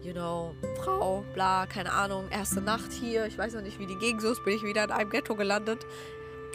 you 0.03 0.13
know, 0.13 0.55
Frau, 0.83 1.25
bla, 1.35 1.67
keine 1.67 1.93
Ahnung, 1.93 2.27
erste 2.31 2.61
Nacht 2.61 2.93
hier. 2.93 3.27
Ich 3.27 3.39
weiß 3.39 3.55
noch 3.55 3.63
nicht, 3.63 3.79
wie 3.79 3.87
die 3.87 3.97
Gegend 3.97 4.21
so 4.21 4.31
ist. 4.31 4.45
Bin 4.45 4.57
ich 4.57 4.63
wieder 4.63 4.85
in 4.85 4.91
einem 4.91 5.11
Ghetto 5.11 5.35
gelandet. 5.35 5.87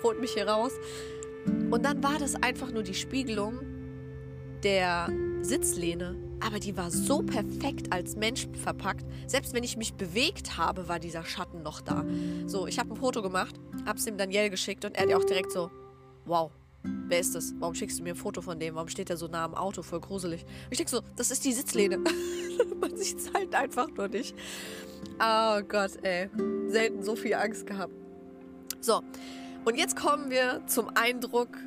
Holt 0.03 0.19
mich 0.19 0.33
hier 0.33 0.47
raus. 0.47 0.73
Und 1.45 1.83
dann 1.83 2.03
war 2.03 2.19
das 2.19 2.35
einfach 2.35 2.71
nur 2.71 2.83
die 2.83 2.93
Spiegelung 2.93 3.59
der 4.63 5.09
Sitzlehne. 5.41 6.15
Aber 6.39 6.59
die 6.59 6.75
war 6.75 6.91
so 6.91 7.21
perfekt 7.21 7.93
als 7.93 8.15
Mensch 8.15 8.47
verpackt. 8.61 9.05
Selbst 9.27 9.53
wenn 9.53 9.63
ich 9.63 9.77
mich 9.77 9.93
bewegt 9.93 10.57
habe, 10.57 10.89
war 10.89 10.99
dieser 10.99 11.23
Schatten 11.23 11.63
noch 11.63 11.79
da. 11.79 12.05
So, 12.47 12.67
ich 12.67 12.79
habe 12.79 12.93
ein 12.93 12.97
Foto 12.97 13.21
gemacht, 13.21 13.55
hab's 13.85 14.05
dem 14.05 14.17
Daniel 14.17 14.49
geschickt 14.49 14.83
und 14.83 14.95
er 14.95 15.03
hat 15.03 15.13
auch 15.13 15.23
direkt 15.23 15.51
so, 15.51 15.71
wow, 16.25 16.51
wer 17.07 17.19
ist 17.19 17.33
das? 17.33 17.53
Warum 17.59 17.75
schickst 17.75 17.99
du 17.99 18.03
mir 18.03 18.09
ein 18.11 18.17
Foto 18.17 18.41
von 18.41 18.59
dem? 18.59 18.75
Warum 18.75 18.89
steht 18.89 19.09
er 19.09 19.17
so 19.17 19.27
nah 19.27 19.45
am 19.45 19.55
Auto? 19.55 19.83
Voll 19.83 20.01
gruselig. 20.01 20.45
Ich 20.69 20.77
denke 20.77 20.91
so, 20.91 21.01
das 21.15 21.31
ist 21.31 21.45
die 21.45 21.53
Sitzlehne. 21.53 21.97
Man 22.81 22.97
sieht 22.97 23.19
es 23.19 23.33
halt 23.33 23.55
einfach 23.55 23.87
nur 23.95 24.09
nicht. 24.09 24.35
Oh 25.19 25.61
Gott, 25.67 25.91
ey. 26.03 26.29
Selten 26.67 27.03
so 27.03 27.15
viel 27.15 27.35
Angst 27.35 27.65
gehabt. 27.65 27.93
So, 28.81 29.01
und 29.65 29.77
jetzt 29.77 29.95
kommen 29.95 30.29
wir 30.29 30.61
zum 30.67 30.89
Eindruck, 30.95 31.57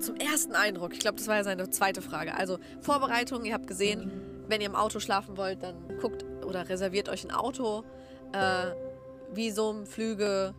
zum 0.00 0.16
ersten 0.16 0.54
Eindruck. 0.54 0.92
Ich 0.92 1.00
glaube, 1.00 1.16
das 1.16 1.28
war 1.28 1.36
ja 1.36 1.44
seine 1.44 1.70
zweite 1.70 2.02
Frage. 2.02 2.34
Also 2.34 2.58
Vorbereitung, 2.80 3.44
ihr 3.44 3.54
habt 3.54 3.66
gesehen, 3.66 4.10
wenn 4.48 4.60
ihr 4.60 4.66
im 4.66 4.74
Auto 4.74 5.00
schlafen 5.00 5.36
wollt, 5.36 5.62
dann 5.62 5.76
guckt 6.00 6.24
oder 6.44 6.68
reserviert 6.68 7.08
euch 7.08 7.24
ein 7.24 7.30
Auto. 7.30 7.84
Äh, 8.32 8.72
Visum, 9.32 9.86
Flüge, 9.86 10.54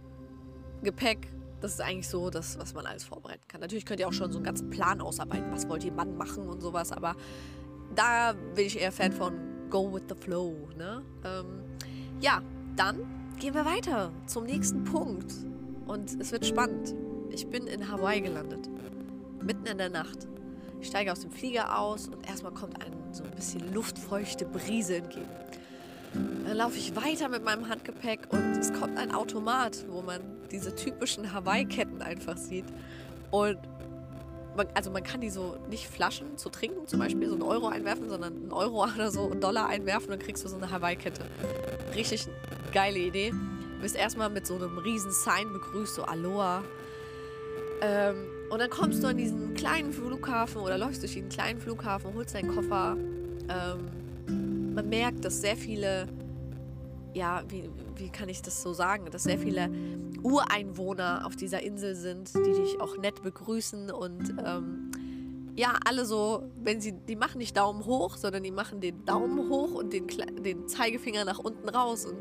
Gepäck. 0.82 1.28
Das 1.62 1.74
ist 1.74 1.82
eigentlich 1.82 2.10
so 2.10 2.30
das, 2.30 2.60
was 2.60 2.74
man 2.74 2.86
alles 2.86 3.04
vorbereiten 3.04 3.44
kann. 3.48 3.62
Natürlich 3.62 3.86
könnt 3.86 4.00
ihr 4.00 4.08
auch 4.08 4.14
schon 4.14 4.32
so 4.32 4.38
einen 4.38 4.46
ganzen 4.46 4.70
Plan 4.70 5.02
ausarbeiten. 5.02 5.52
Was 5.52 5.68
wollt 5.70 5.84
ihr 5.84 5.92
Mann 5.92 6.18
machen 6.18 6.48
und 6.48 6.62
sowas. 6.62 6.92
Aber 6.92 7.16
da 7.96 8.34
bin 8.56 8.66
ich 8.66 8.80
eher 8.80 8.92
Fan 8.92 9.12
von 9.12 9.34
Go 9.70 9.94
with 9.94 10.04
the 10.10 10.16
Flow. 10.16 10.68
Ne? 10.78 11.02
Ähm, 11.24 11.46
ja, 12.22 12.42
dann 12.76 13.00
gehen 13.40 13.54
wir 13.54 13.66
weiter 13.66 14.12
zum 14.28 14.46
nächsten 14.46 14.84
Punkt. 14.84 15.34
Und 15.86 16.20
es 16.20 16.32
wird 16.32 16.46
spannend. 16.46 16.96
Ich 17.30 17.48
bin 17.48 17.68
in 17.68 17.92
Hawaii 17.92 18.22
gelandet. 18.22 18.70
Mitten 19.42 19.66
in 19.66 19.78
der 19.78 19.90
Nacht. 19.90 20.28
Ich 20.82 20.88
steige 20.88 21.12
aus 21.12 21.22
dem 21.22 21.32
Flieger 21.32 21.80
aus 21.80 22.08
und 22.08 22.28
erstmal 22.28 22.54
kommt 22.54 22.84
ein 22.84 22.94
so 23.12 23.24
ein 23.24 23.32
bisschen 23.32 23.74
luftfeuchte 23.74 24.46
Brise 24.46 24.98
entgegen. 24.98 25.30
Dann 26.46 26.58
laufe 26.58 26.78
ich 26.78 26.96
weiter 26.96 27.30
mit 27.30 27.44
meinem 27.44 27.68
Handgepäck 27.68 28.28
und 28.30 28.58
es 28.58 28.72
kommt 28.74 28.98
ein 28.98 29.14
Automat, 29.14 29.86
wo 29.90 30.02
man 30.02 30.22
diese 30.52 30.76
typischen 30.76 31.34
Hawaii-Ketten 31.34 32.02
einfach 32.02 32.38
sieht. 32.38 32.66
Und 33.32 33.58
man, 34.56 34.68
also 34.74 34.92
man 34.92 35.04
kann 35.04 35.22
die 35.22 35.30
so 35.30 35.58
nicht 35.70 35.88
Flaschen 35.88 36.38
zu 36.38 36.50
trinken, 36.50 36.88
zum 36.88 37.00
Beispiel 37.00 37.28
so 37.28 37.34
einen 37.34 37.44
Euro 37.44 37.68
einwerfen, 37.68 38.10
sondern 38.10 38.34
einen 38.34 38.52
Euro 38.52 38.84
oder 38.84 39.12
so 39.12 39.30
einen 39.30 39.42
Dollar 39.42 39.68
einwerfen 39.68 40.12
und 40.12 40.20
dann 40.20 40.26
kriegst 40.26 40.44
du 40.46 40.50
so 40.50 40.56
eine 40.56 40.72
Hawaii-Kette. 40.72 41.22
Richtig 41.96 42.28
geile 42.74 43.00
Idee. 43.00 43.34
Du 43.78 43.84
wirst 43.84 43.96
erstmal 43.96 44.30
mit 44.30 44.48
so 44.48 44.56
einem 44.56 44.78
riesen 44.78 45.12
Sign 45.12 45.52
begrüßt, 45.52 45.96
so 45.96 46.04
Aloha. 46.04 46.64
Ähm, 47.82 48.26
und 48.50 48.60
dann 48.60 48.70
kommst 48.70 49.04
du 49.04 49.08
an 49.08 49.18
diesen 49.18 49.54
kleinen 49.54 49.92
Flughafen 49.92 50.62
oder 50.62 50.78
läufst 50.78 51.02
durch 51.02 51.14
diesen 51.14 51.30
kleinen 51.30 51.60
Flughafen, 51.60 52.14
holst 52.14 52.36
deinen 52.36 52.54
Koffer. 52.54 52.96
Ähm, 53.50 54.74
man 54.74 54.90
merkt, 54.90 55.26
dass 55.26 55.42
sehr 55.42 55.58
viele, 55.58 56.08
ja, 57.14 57.44
wie, 57.50 57.70
wie 57.96 58.10
kann 58.10 58.30
ich 58.30 58.42
das 58.42 58.62
so 58.62 58.74
sagen, 58.74 59.06
dass 59.12 59.24
sehr 59.24 59.40
viele 59.40 59.70
Ureinwohner 60.24 61.26
auf 61.26 61.36
dieser 61.36 61.62
Insel 61.62 61.96
sind, 61.96 62.34
die 62.34 62.54
dich 62.54 62.80
auch 62.82 62.98
nett 62.98 63.22
begrüßen 63.24 63.92
und 63.92 64.36
ähm, 64.46 64.92
ja, 65.58 65.74
alle 65.86 66.06
so, 66.06 66.44
wenn 66.62 66.82
sie, 66.82 66.92
die 66.92 67.16
machen 67.16 67.38
nicht 67.38 67.56
Daumen 67.56 67.86
hoch, 67.86 68.18
sondern 68.18 68.44
die 68.44 68.52
machen 68.52 68.82
den 68.82 69.06
Daumen 69.06 69.50
hoch 69.50 69.72
und 69.72 69.94
den, 69.94 70.08
den 70.44 70.68
Zeigefinger 70.68 71.24
nach 71.24 71.40
unten 71.40 71.70
raus 71.70 72.06
und 72.06 72.18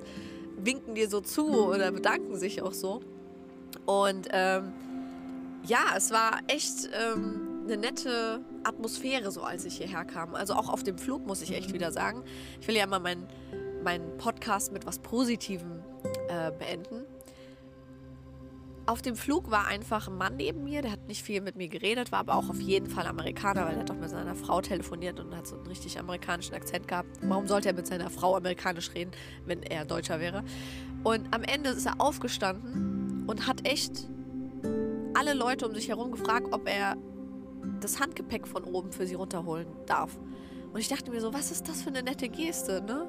winken 0.56 0.94
dir 0.94 1.08
so 1.08 1.20
zu 1.20 1.68
oder 1.68 1.90
bedanken 1.92 2.36
sich 2.36 2.62
auch 2.62 2.72
so. 2.72 3.00
Und 3.86 4.28
ähm, 4.30 4.72
ja, 5.66 5.94
es 5.96 6.10
war 6.10 6.40
echt 6.46 6.88
ähm, 6.92 7.64
eine 7.64 7.76
nette 7.76 8.40
Atmosphäre, 8.62 9.30
so 9.30 9.42
als 9.42 9.64
ich 9.64 9.76
hierher 9.76 10.04
kam. 10.04 10.34
Also 10.34 10.54
auch 10.54 10.68
auf 10.68 10.82
dem 10.82 10.98
Flug, 10.98 11.26
muss 11.26 11.42
ich 11.42 11.52
echt 11.52 11.72
wieder 11.72 11.92
sagen. 11.92 12.22
Ich 12.60 12.68
will 12.68 12.76
ja 12.76 12.86
mal 12.86 13.00
meinen 13.00 13.26
mein 13.82 14.16
Podcast 14.16 14.72
mit 14.72 14.86
was 14.86 14.98
Positivem 14.98 15.82
äh, 16.28 16.50
beenden. 16.52 17.04
Auf 18.86 19.00
dem 19.00 19.16
Flug 19.16 19.50
war 19.50 19.66
einfach 19.66 20.08
ein 20.08 20.18
Mann 20.18 20.36
neben 20.36 20.62
mir, 20.62 20.82
der 20.82 20.92
hat 20.92 21.08
nicht 21.08 21.22
viel 21.22 21.40
mit 21.40 21.56
mir 21.56 21.68
geredet, 21.68 22.12
war 22.12 22.18
aber 22.18 22.34
auch 22.34 22.50
auf 22.50 22.60
jeden 22.60 22.90
Fall 22.90 23.06
Amerikaner, 23.06 23.64
weil 23.64 23.74
er 23.74 23.80
hat 23.80 23.88
doch 23.88 23.96
mit 23.96 24.10
seiner 24.10 24.34
Frau 24.34 24.60
telefoniert 24.60 25.18
und 25.20 25.34
hat 25.34 25.46
so 25.46 25.56
einen 25.56 25.66
richtig 25.66 25.98
amerikanischen 25.98 26.54
Akzent 26.54 26.86
gehabt. 26.86 27.08
Warum 27.22 27.48
sollte 27.48 27.68
er 27.68 27.74
mit 27.74 27.86
seiner 27.86 28.10
Frau 28.10 28.36
amerikanisch 28.36 28.92
reden, 28.94 29.12
wenn 29.46 29.62
er 29.62 29.86
Deutscher 29.86 30.20
wäre? 30.20 30.44
Und 31.02 31.34
am 31.34 31.42
Ende 31.44 31.70
ist 31.70 31.86
er 31.86 31.98
aufgestanden 31.98 33.24
und 33.26 33.46
hat 33.46 33.66
echt 33.66 34.06
alle 35.14 35.32
Leute 35.32 35.66
um 35.66 35.74
sich 35.74 35.88
herum 35.88 36.10
gefragt, 36.10 36.48
ob 36.50 36.68
er 36.68 36.98
das 37.80 38.00
Handgepäck 38.00 38.46
von 38.46 38.64
oben 38.64 38.92
für 38.92 39.06
sie 39.06 39.14
runterholen 39.14 39.66
darf. 39.86 40.18
Und 40.74 40.80
ich 40.80 40.88
dachte 40.88 41.10
mir 41.10 41.22
so, 41.22 41.32
was 41.32 41.50
ist 41.50 41.68
das 41.68 41.82
für 41.82 41.88
eine 41.88 42.02
nette 42.02 42.28
Geste, 42.28 42.82
ne? 42.82 43.06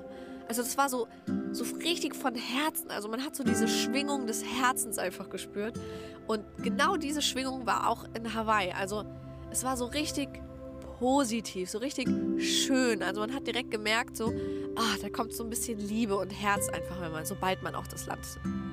Also 0.48 0.62
das 0.62 0.78
war 0.78 0.90
so, 0.90 1.08
so 1.52 1.64
richtig 1.78 2.16
von 2.16 2.36
Herzen. 2.36 2.90
Also 2.92 3.08
man 3.08 3.24
hat 3.24 3.36
so 3.36 3.44
diese 3.44 3.68
Schwingung 3.68 4.28
des 4.28 4.44
Herzens 4.44 4.98
einfach 4.98 5.30
gespürt. 5.30 5.80
Und 6.28 6.44
genau 6.62 6.98
diese 6.98 7.22
Schwingung 7.22 7.66
war 7.66 7.90
auch 7.90 8.06
in 8.14 8.34
Hawaii. 8.34 8.72
Also 8.72 9.06
es 9.52 9.64
war 9.64 9.78
so 9.78 9.86
richtig 9.86 10.30
positiv, 11.00 11.70
so 11.70 11.80
richtig 11.80 12.08
schön. 12.40 13.04
Also 13.04 13.22
man 13.22 13.34
hat 13.34 13.48
direkt 13.48 13.72
gemerkt, 13.72 14.18
so, 14.18 14.34
ah, 14.76 14.96
da 15.02 15.10
kommt 15.10 15.34
so 15.34 15.44
ein 15.44 15.50
bisschen 15.50 15.80
Liebe 15.80 16.16
und 16.16 16.30
Herz 16.30 16.70
einfach, 16.70 17.02
wenn 17.02 17.12
man, 17.12 17.26
sobald 17.26 17.62
man 17.64 17.76
auch 17.76 17.88
das 17.88 18.06
Land 18.06 18.26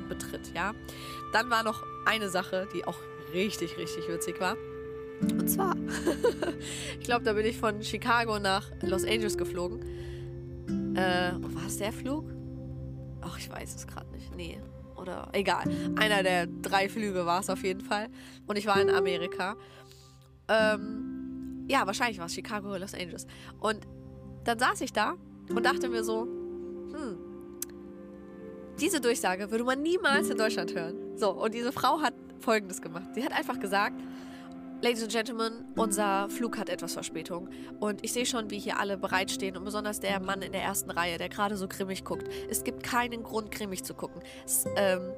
betritt, 0.09 0.53
ja. 0.55 0.73
Dann 1.33 1.51
war 1.51 1.63
noch 1.63 1.83
eine 2.07 2.29
Sache, 2.29 2.69
die 2.75 2.85
auch 2.85 2.99
richtig, 3.33 3.77
richtig 3.79 4.09
witzig 4.09 4.41
war. 4.41 4.57
Und 5.21 5.49
zwar, 5.49 5.77
ich 7.01 7.05
glaube, 7.05 7.25
da 7.25 7.33
bin 7.33 7.47
ich 7.47 7.57
von 7.57 7.83
Chicago 7.83 8.39
nach 8.39 8.71
Los 8.83 9.05
Angeles 9.05 9.37
geflogen. 9.39 9.81
Äh, 10.95 11.33
war 11.55 11.67
es 11.67 11.79
der 11.79 11.93
Flug? 11.93 12.31
Ach, 13.21 13.39
ich 13.39 13.51
weiß 13.51 13.75
es 13.75 13.87
gerade 13.87 14.11
nicht. 14.11 14.35
Nee. 14.37 14.59
Oder 14.97 15.29
egal. 15.33 15.65
Einer 15.97 16.23
der 16.23 16.47
drei 16.47 16.89
Flüge 16.89 17.27
war 17.27 17.41
es 17.41 17.51
auf 17.51 17.65
jeden 17.65 17.81
Fall. 17.81 18.09
Und 18.47 18.57
ich 18.57 18.67
war 18.67 18.81
in 18.81 18.91
Amerika. 18.91 19.57
Ähm, 20.49 21.65
ja, 21.69 21.87
wahrscheinlich 21.87 22.19
war 22.19 22.27
es 22.27 22.35
Chicago 22.35 22.69
oder 22.69 22.81
Los 22.81 22.95
Angeles. 22.95 23.27
Und 23.59 23.87
dann 24.45 24.59
saß 24.59 24.81
ich 24.83 24.93
da 24.93 25.15
und 25.49 25.65
dachte 25.65 25.89
mir 25.89 26.05
so, 26.05 26.23
hm, 26.23 27.19
diese 28.81 29.01
Durchsage 29.01 29.51
würde 29.51 29.65
man 29.65 29.83
niemals 29.83 30.29
in 30.31 30.39
Deutschland 30.39 30.75
hören. 30.75 31.17
So, 31.17 31.31
und 31.31 31.55
diese 31.55 31.73
Frau 31.73 32.01
hat 32.01 32.15
Folgendes 32.41 32.83
gemacht. 32.83 33.15
Sie 33.15 33.25
hat 33.25 33.33
einfach 33.33 33.61
gesagt, 33.61 34.01
Ladies 34.83 35.05
and 35.05 35.13
Gentlemen, 35.13 35.65
unser 35.77 36.29
Flug 36.29 36.59
hat 36.59 36.69
etwas 36.69 36.95
Verspätung. 36.95 37.49
Und 37.79 38.05
ich 38.05 38.13
sehe 38.13 38.27
schon, 38.27 38.51
wie 38.51 38.59
hier 38.59 38.81
alle 38.81 38.99
bereitstehen. 38.99 39.57
Und 39.57 39.65
besonders 39.65 40.01
der 40.01 40.19
Mann 40.19 40.43
in 40.43 40.51
der 40.51 40.63
ersten 40.63 40.91
Reihe, 40.91 41.19
der 41.19 41.29
gerade 41.29 41.57
so 41.57 41.69
grimmig 41.69 42.03
guckt. 42.03 42.27
Es 42.51 42.65
gibt 42.65 42.83
keinen 42.83 43.23
Grund, 43.23 43.53
grimmig 43.53 43.85
zu 43.85 43.95
gucken. 43.95 44.21
Es, 44.45 44.65
ähm, 44.75 45.13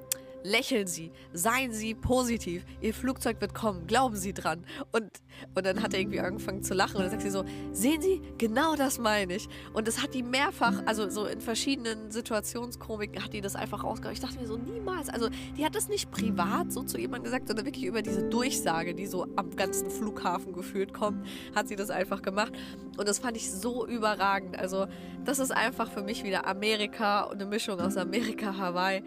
lächeln 0.44 0.86
Sie, 0.86 1.10
seien 1.32 1.72
Sie 1.72 1.94
positiv, 1.94 2.64
Ihr 2.80 2.94
Flugzeug 2.94 3.40
wird 3.40 3.54
kommen, 3.54 3.86
glauben 3.86 4.14
Sie 4.14 4.34
dran. 4.34 4.64
Und, 4.92 5.10
und 5.54 5.66
dann 5.66 5.82
hat 5.82 5.94
er 5.94 6.00
irgendwie 6.00 6.20
angefangen 6.20 6.62
zu 6.62 6.74
lachen 6.74 6.96
und 6.96 7.02
dann 7.02 7.10
sagt 7.10 7.22
sie 7.22 7.30
so, 7.30 7.44
sehen 7.72 8.00
Sie, 8.02 8.20
genau 8.38 8.76
das 8.76 8.98
meine 8.98 9.36
ich. 9.36 9.48
Und 9.72 9.88
das 9.88 10.02
hat 10.02 10.14
die 10.14 10.22
mehrfach, 10.22 10.82
also 10.86 11.08
so 11.08 11.24
in 11.24 11.40
verschiedenen 11.40 12.10
Situationskomiken 12.10 13.24
hat 13.24 13.32
die 13.32 13.40
das 13.40 13.56
einfach 13.56 13.82
rausgehauen. 13.82 14.14
Ich 14.14 14.20
dachte 14.20 14.38
mir 14.38 14.46
so, 14.46 14.56
niemals, 14.56 15.08
also 15.08 15.30
die 15.56 15.64
hat 15.64 15.74
das 15.74 15.88
nicht 15.88 16.10
privat 16.10 16.72
so 16.72 16.82
zu 16.82 16.98
jemandem 16.98 17.24
gesagt, 17.24 17.48
sondern 17.48 17.64
wirklich 17.64 17.86
über 17.86 18.02
diese 18.02 18.28
Durchsage, 18.28 18.94
die 18.94 19.06
so 19.06 19.26
am 19.36 19.56
ganzen 19.56 19.90
Flughafen 19.90 20.52
gefühlt 20.52 20.92
kommt, 20.92 21.26
hat 21.54 21.68
sie 21.68 21.76
das 21.76 21.88
einfach 21.88 22.20
gemacht. 22.20 22.52
Und 22.98 23.08
das 23.08 23.18
fand 23.18 23.36
ich 23.38 23.50
so 23.50 23.86
überragend. 23.86 24.58
Also 24.58 24.86
das 25.24 25.38
ist 25.38 25.52
einfach 25.52 25.90
für 25.90 26.02
mich 26.02 26.22
wieder 26.22 26.46
Amerika 26.46 27.22
und 27.22 27.40
eine 27.40 27.46
Mischung 27.46 27.80
aus 27.80 27.96
Amerika, 27.96 28.58
Hawaii 28.58 29.02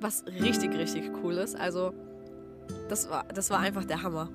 was 0.00 0.24
richtig, 0.26 0.72
richtig 0.74 1.10
cool 1.22 1.34
ist. 1.34 1.56
Also, 1.56 1.92
das 2.88 3.08
war, 3.10 3.24
das 3.24 3.50
war 3.50 3.60
einfach 3.60 3.84
der 3.84 4.02
Hammer. 4.02 4.28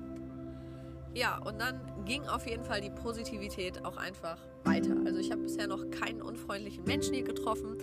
Ja, 1.14 1.38
und 1.38 1.60
dann 1.60 1.80
ging 2.04 2.26
auf 2.26 2.46
jeden 2.46 2.64
Fall 2.64 2.80
die 2.80 2.90
Positivität 2.90 3.84
auch 3.84 3.96
einfach 3.96 4.38
weiter. 4.64 4.96
Also 5.04 5.18
ich 5.18 5.30
habe 5.30 5.42
bisher 5.42 5.66
noch 5.66 5.90
keinen 5.90 6.22
unfreundlichen 6.22 6.84
Menschen 6.84 7.14
hier 7.14 7.24
getroffen. 7.24 7.76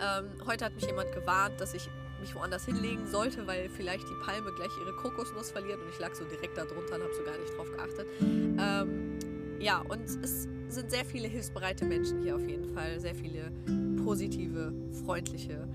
Ähm, 0.00 0.26
heute 0.46 0.64
hat 0.64 0.74
mich 0.74 0.86
jemand 0.86 1.12
gewarnt, 1.12 1.60
dass 1.60 1.74
ich 1.74 1.88
mich 2.20 2.34
woanders 2.34 2.64
hinlegen 2.64 3.06
sollte, 3.06 3.46
weil 3.46 3.68
vielleicht 3.68 4.04
die 4.08 4.24
Palme 4.24 4.52
gleich 4.56 4.70
ihre 4.80 4.92
Kokosnuss 4.96 5.50
verliert 5.50 5.80
und 5.80 5.88
ich 5.88 5.98
lag 5.98 6.14
so 6.14 6.24
direkt 6.24 6.56
da 6.56 6.64
drunter 6.64 6.96
und 6.96 7.02
habe 7.02 7.14
so 7.14 7.24
gar 7.24 7.38
nicht 7.38 7.56
drauf 7.56 7.70
geachtet. 7.70 8.06
Ähm, 8.20 9.18
ja, 9.60 9.80
und 9.80 10.04
es 10.04 10.48
sind 10.68 10.90
sehr 10.90 11.04
viele 11.04 11.28
hilfsbereite 11.28 11.84
Menschen 11.84 12.20
hier 12.22 12.36
auf 12.36 12.46
jeden 12.46 12.72
Fall, 12.74 13.00
sehr 13.00 13.14
viele 13.14 13.50
positive, 14.04 14.72
freundliche 15.04 15.66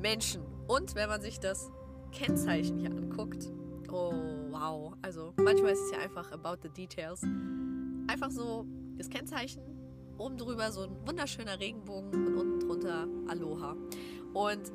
Menschen. 0.00 0.42
Und 0.72 0.94
wenn 0.94 1.10
man 1.10 1.20
sich 1.20 1.38
das 1.38 1.70
Kennzeichen 2.12 2.78
hier 2.78 2.90
anguckt, 2.90 3.52
oh 3.90 4.14
wow, 4.48 4.94
also 5.02 5.34
manchmal 5.36 5.72
ist 5.72 5.80
es 5.80 5.90
ja 5.90 5.98
einfach 5.98 6.32
about 6.32 6.62
the 6.62 6.70
details. 6.70 7.22
Einfach 8.06 8.30
so 8.30 8.64
das 8.96 9.10
Kennzeichen, 9.10 9.60
oben 10.16 10.38
drüber 10.38 10.72
so 10.72 10.84
ein 10.84 10.96
wunderschöner 11.06 11.60
Regenbogen 11.60 12.26
und 12.26 12.36
unten 12.38 12.60
drunter 12.60 13.06
Aloha. 13.28 13.76
Und 14.32 14.72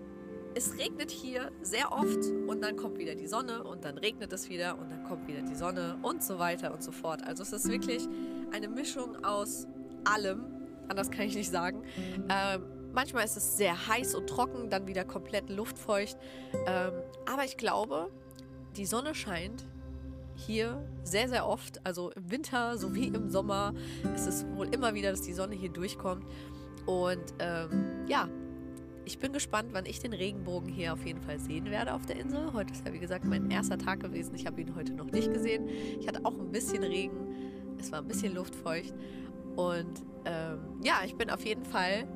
es 0.54 0.78
regnet 0.78 1.10
hier 1.10 1.52
sehr 1.64 1.92
oft 1.92 2.30
und 2.48 2.62
dann 2.62 2.76
kommt 2.76 3.00
wieder 3.00 3.16
die 3.16 3.28
Sonne 3.28 3.64
und 3.64 3.84
dann 3.84 3.98
regnet 3.98 4.32
es 4.32 4.50
wieder 4.50 4.78
und 4.78 4.92
dann 4.92 5.04
kommt 5.04 5.28
wieder 5.28 5.42
die 5.42 5.56
Sonne 5.56 5.98
und 6.04 6.22
so 6.22 6.38
weiter 6.38 6.76
und 6.76 6.84
so 6.84 6.92
fort. 6.92 7.24
Also 7.24 7.42
es 7.42 7.54
ist 7.54 7.72
wirklich 7.72 8.08
eine 8.52 8.68
Mischung 8.68 9.24
aus 9.26 9.66
allem, 10.04 10.46
anders 10.90 11.10
kann 11.10 11.26
ich 11.26 11.34
nicht 11.34 11.50
sagen. 11.50 11.82
Ähm, 12.30 12.77
manchmal 12.98 13.26
ist 13.26 13.38
es 13.38 13.58
sehr 13.58 13.88
heiß 13.88 14.16
und 14.16 14.28
trocken, 14.28 14.72
dann 14.72 14.88
wieder 14.88 15.06
komplett 15.06 15.52
luftfeucht. 15.52 16.18
Ähm, 16.66 16.94
aber 17.32 17.46
ich 17.46 17.56
glaube, 17.56 18.10
die 18.76 18.88
Sonne 18.88 19.14
scheint 19.14 19.68
hier 20.34 20.84
sehr, 21.04 21.30
sehr 21.30 21.48
oft. 21.48 21.86
Also 21.86 22.10
im 22.10 22.32
Winter 22.32 22.76
sowie 22.80 23.10
im 23.10 23.30
Sommer 23.30 23.76
ist 24.16 24.26
es 24.26 24.48
wohl 24.56 24.74
immer 24.74 24.96
wieder, 24.96 25.12
dass 25.12 25.22
die 25.22 25.34
Sonne 25.34 25.54
hier 25.54 25.70
durchkommt. 25.70 26.26
Und 26.88 27.36
ähm, 27.38 28.06
ja, 28.08 28.30
ich 29.06 29.20
bin 29.20 29.32
gespannt, 29.32 29.70
wann 29.74 29.86
ich 29.86 30.00
den 30.00 30.14
Regenbogen 30.14 30.68
hier 30.68 30.94
auf 30.94 31.06
jeden 31.06 31.22
Fall 31.22 31.38
sehen 31.38 31.66
werde 31.70 31.94
auf 31.94 32.08
der 32.08 32.16
Insel. 32.16 32.52
Heute 32.54 32.74
ist 32.74 32.84
ja, 32.84 32.92
wie 32.92 33.00
gesagt, 33.00 33.26
mein 33.26 33.52
erster 33.52 33.78
Tag 33.78 34.00
gewesen. 34.00 34.34
Ich 34.34 34.48
habe 34.48 34.60
ihn 34.60 34.74
heute 34.76 34.94
noch 34.94 35.12
nicht 35.12 35.32
gesehen. 35.32 35.70
Ich 36.00 36.08
hatte 36.08 36.26
auch 36.26 36.34
ein 36.40 36.52
bisschen 36.52 36.82
Regen. 36.82 37.76
Es 37.80 37.92
war 37.92 38.00
ein 38.00 38.08
bisschen 38.08 38.34
luftfeucht. 38.34 38.96
Und 39.56 40.02
ähm, 40.26 40.82
ja, 40.84 41.02
ich 41.06 41.16
bin 41.16 41.30
auf 41.30 41.46
jeden 41.46 41.64
Fall. 41.64 42.08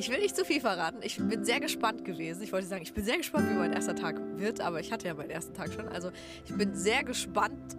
Ich 0.00 0.08
will 0.08 0.18
nicht 0.18 0.34
zu 0.34 0.46
viel 0.46 0.62
verraten. 0.62 1.00
Ich 1.02 1.18
bin 1.18 1.44
sehr 1.44 1.60
gespannt 1.60 2.06
gewesen. 2.06 2.42
Ich 2.42 2.52
wollte 2.54 2.66
sagen, 2.66 2.80
ich 2.80 2.94
bin 2.94 3.04
sehr 3.04 3.18
gespannt, 3.18 3.50
wie 3.50 3.54
mein 3.54 3.74
erster 3.74 3.94
Tag 3.94 4.18
wird, 4.38 4.62
aber 4.62 4.80
ich 4.80 4.92
hatte 4.92 5.06
ja 5.06 5.12
meinen 5.12 5.28
ersten 5.28 5.52
Tag 5.52 5.74
schon. 5.74 5.88
Also 5.88 6.10
ich 6.46 6.56
bin 6.56 6.74
sehr 6.74 7.04
gespannt, 7.04 7.76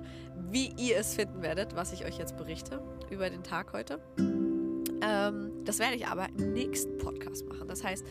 wie 0.52 0.72
ihr 0.78 0.98
es 0.98 1.16
finden 1.16 1.42
werdet, 1.42 1.76
was 1.76 1.94
ich 1.94 2.06
euch 2.06 2.20
jetzt 2.20 2.38
berichte 2.38 2.80
über 3.10 3.28
den 3.28 3.42
Tag 3.42 3.74
heute. 3.74 4.00
Ähm, 4.20 5.52
das 5.66 5.80
werde 5.80 5.96
ich 5.96 6.06
aber 6.06 6.28
im 6.38 6.54
nächsten 6.54 6.96
Podcast 7.00 7.48
machen. 7.48 7.68
Das 7.68 7.84
heißt, 7.84 8.06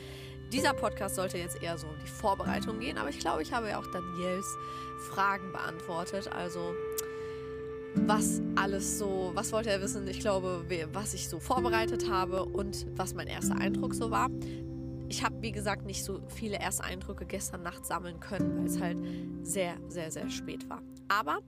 dieser 0.52 0.74
Podcast 0.74 1.14
sollte 1.14 1.38
jetzt 1.38 1.62
eher 1.62 1.78
so 1.78 1.86
um 1.86 1.94
die 2.04 2.10
Vorbereitung 2.10 2.80
gehen, 2.80 2.98
aber 2.98 3.10
ich 3.10 3.20
glaube, 3.20 3.42
ich 3.42 3.52
habe 3.52 3.68
ja 3.68 3.78
auch 3.78 3.86
Daniels 3.92 4.56
Fragen 5.12 5.52
beantwortet. 5.52 6.26
Also, 6.32 6.74
was 7.94 8.40
alles 8.56 8.98
so, 8.98 9.32
was 9.34 9.52
wollte 9.52 9.70
er 9.70 9.80
wissen? 9.80 10.06
Ich 10.08 10.20
glaube, 10.20 10.64
was 10.92 11.14
ich 11.14 11.28
so 11.28 11.40
vorbereitet 11.40 12.08
habe 12.08 12.44
und 12.44 12.86
was 12.96 13.14
mein 13.14 13.26
erster 13.26 13.56
Eindruck 13.56 13.94
so 13.94 14.10
war. 14.10 14.30
Ich 15.08 15.24
habe, 15.24 15.42
wie 15.42 15.50
gesagt, 15.50 15.86
nicht 15.86 16.04
so 16.04 16.20
viele 16.28 16.60
erste 16.60 16.84
Eindrücke 16.84 17.26
gestern 17.26 17.62
Nacht 17.62 17.84
sammeln 17.84 18.20
können, 18.20 18.58
weil 18.58 18.66
es 18.66 18.80
halt 18.80 18.96
sehr, 19.42 19.74
sehr, 19.88 20.10
sehr 20.10 20.30
spät 20.30 20.68
war. 20.70 20.82
Aber 21.08 21.40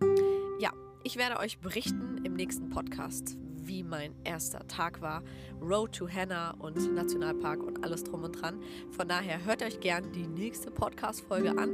ja, 0.58 0.72
ich 1.04 1.16
werde 1.16 1.38
euch 1.38 1.58
berichten 1.58 2.20
im 2.24 2.34
nächsten 2.34 2.70
Podcast, 2.70 3.36
wie 3.54 3.84
mein 3.84 4.14
erster 4.24 4.66
Tag 4.66 5.00
war. 5.00 5.22
Road 5.60 5.92
to 5.92 6.08
Hannah 6.08 6.52
und 6.58 6.92
Nationalpark 6.92 7.62
und 7.62 7.84
alles 7.84 8.02
drum 8.02 8.24
und 8.24 8.40
dran. 8.40 8.60
Von 8.90 9.06
daher 9.06 9.44
hört 9.44 9.62
euch 9.62 9.78
gern 9.78 10.10
die 10.12 10.26
nächste 10.26 10.72
Podcast-Folge 10.72 11.56
an. 11.56 11.70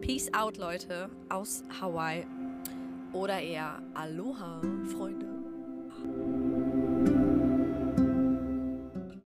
Peace 0.00 0.28
out, 0.34 0.56
Leute, 0.56 1.08
aus 1.28 1.62
Hawaii. 1.80 2.26
Oder 3.12 3.40
eher 3.40 3.82
Aloha, 3.94 4.60
Freunde. 4.96 5.26